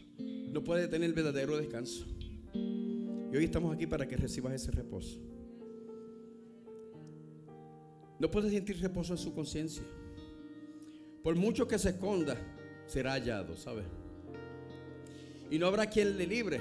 no 0.53 0.65
puede 0.65 0.89
tener 0.89 1.13
verdadero 1.13 1.57
descanso. 1.57 2.07
Y 2.55 3.37
hoy 3.37 3.45
estamos 3.45 3.75
aquí 3.75 3.87
para 3.87 4.07
que 4.07 4.17
recibas 4.17 4.55
ese 4.55 4.71
reposo. 4.71 5.19
No 8.19 8.31
puede 8.31 8.51
sentir 8.51 8.81
reposo 8.81 9.13
en 9.13 9.19
su 9.19 9.35
conciencia. 9.35 9.85
Por 11.23 11.37
mucho 11.37 11.69
que 11.69 11.79
se 11.79 11.91
esconda, 11.91 12.37
será 12.87 13.13
hallado, 13.13 13.57
¿sabe? 13.57 13.83
Y 15.51 15.59
no 15.59 15.67
habrá 15.67 15.87
quien 15.87 16.17
le 16.17 16.27
libre 16.27 16.61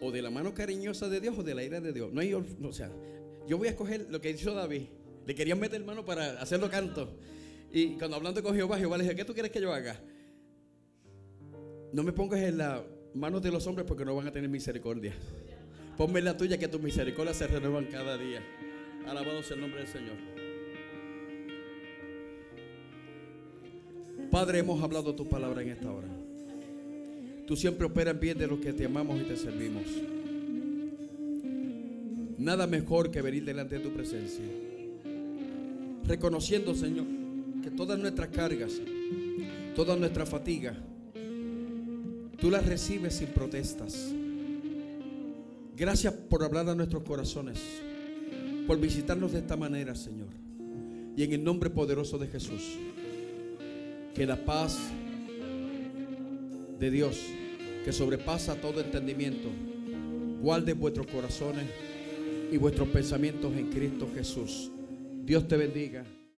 o 0.00 0.10
de 0.10 0.20
la 0.20 0.30
mano 0.30 0.52
cariñosa 0.52 1.08
de 1.08 1.20
Dios 1.20 1.38
o 1.38 1.42
de 1.42 1.54
la 1.54 1.62
ira 1.62 1.80
de 1.80 1.92
Dios. 1.92 2.12
No 2.12 2.20
hay, 2.20 2.34
o 2.34 2.72
sea, 2.72 2.90
yo 3.46 3.56
voy 3.56 3.68
a 3.68 3.70
escoger 3.70 4.06
lo 4.10 4.20
que 4.20 4.30
hizo 4.30 4.52
David. 4.52 4.82
Le 5.26 5.34
querían 5.34 5.58
meter 5.58 5.82
mano 5.84 6.04
para 6.04 6.40
hacerlo 6.40 6.68
canto. 6.68 7.16
Y 7.72 7.96
cuando 7.96 8.16
hablando 8.16 8.42
con 8.42 8.54
Jehová, 8.54 8.78
Jehová 8.78 8.98
le 8.98 9.04
dijo, 9.04 9.16
¿qué 9.16 9.24
tú 9.24 9.32
quieres 9.32 9.50
que 9.50 9.60
yo 9.60 9.72
haga? 9.72 10.00
No 11.94 12.02
me 12.02 12.10
pongas 12.10 12.40
en 12.40 12.58
las 12.58 12.80
manos 13.14 13.40
de 13.40 13.52
los 13.52 13.64
hombres 13.68 13.86
porque 13.86 14.04
no 14.04 14.16
van 14.16 14.26
a 14.26 14.32
tener 14.32 14.50
misericordia. 14.50 15.14
Ponme 15.96 16.20
la 16.20 16.36
tuya 16.36 16.58
que 16.58 16.66
tus 16.66 16.82
misericordias 16.82 17.36
se 17.36 17.46
renuevan 17.46 17.84
cada 17.84 18.18
día. 18.18 18.42
Alabado 19.06 19.44
sea 19.44 19.54
el 19.54 19.60
nombre 19.60 19.78
del 19.78 19.88
Señor. 19.88 20.16
Padre, 24.28 24.58
hemos 24.58 24.82
hablado 24.82 25.14
tu 25.14 25.28
palabra 25.28 25.62
en 25.62 25.68
esta 25.68 25.92
hora. 25.92 26.08
Tú 27.46 27.54
siempre 27.54 27.86
operas 27.86 28.18
bien 28.18 28.38
de 28.38 28.48
los 28.48 28.58
que 28.58 28.72
te 28.72 28.86
amamos 28.86 29.20
y 29.20 29.22
te 29.22 29.36
servimos. 29.36 29.84
Nada 32.38 32.66
mejor 32.66 33.12
que 33.12 33.22
venir 33.22 33.44
delante 33.44 33.78
de 33.78 33.84
tu 33.84 33.90
presencia. 33.92 34.44
Reconociendo, 36.08 36.74
Señor, 36.74 37.06
que 37.62 37.70
todas 37.70 38.00
nuestras 38.00 38.30
cargas, 38.30 38.80
toda 39.76 39.94
nuestra 39.94 40.26
fatiga, 40.26 40.76
tú 42.44 42.50
las 42.50 42.66
recibes 42.66 43.14
sin 43.14 43.28
protestas. 43.28 44.12
Gracias 45.74 46.12
por 46.12 46.44
hablar 46.44 46.68
a 46.68 46.74
nuestros 46.74 47.02
corazones, 47.02 47.58
por 48.66 48.78
visitarnos 48.78 49.32
de 49.32 49.38
esta 49.38 49.56
manera, 49.56 49.94
Señor. 49.94 50.28
Y 51.16 51.22
en 51.22 51.32
el 51.32 51.42
nombre 51.42 51.70
poderoso 51.70 52.18
de 52.18 52.26
Jesús, 52.26 52.76
que 54.14 54.26
la 54.26 54.36
paz 54.44 54.76
de 56.78 56.90
Dios, 56.90 57.18
que 57.82 57.94
sobrepasa 57.94 58.56
todo 58.56 58.82
entendimiento, 58.82 59.48
guarde 60.42 60.74
vuestros 60.74 61.06
corazones 61.06 61.64
y 62.52 62.58
vuestros 62.58 62.88
pensamientos 62.88 63.56
en 63.56 63.70
Cristo 63.70 64.06
Jesús. 64.14 64.70
Dios 65.24 65.48
te 65.48 65.56
bendiga. 65.56 66.04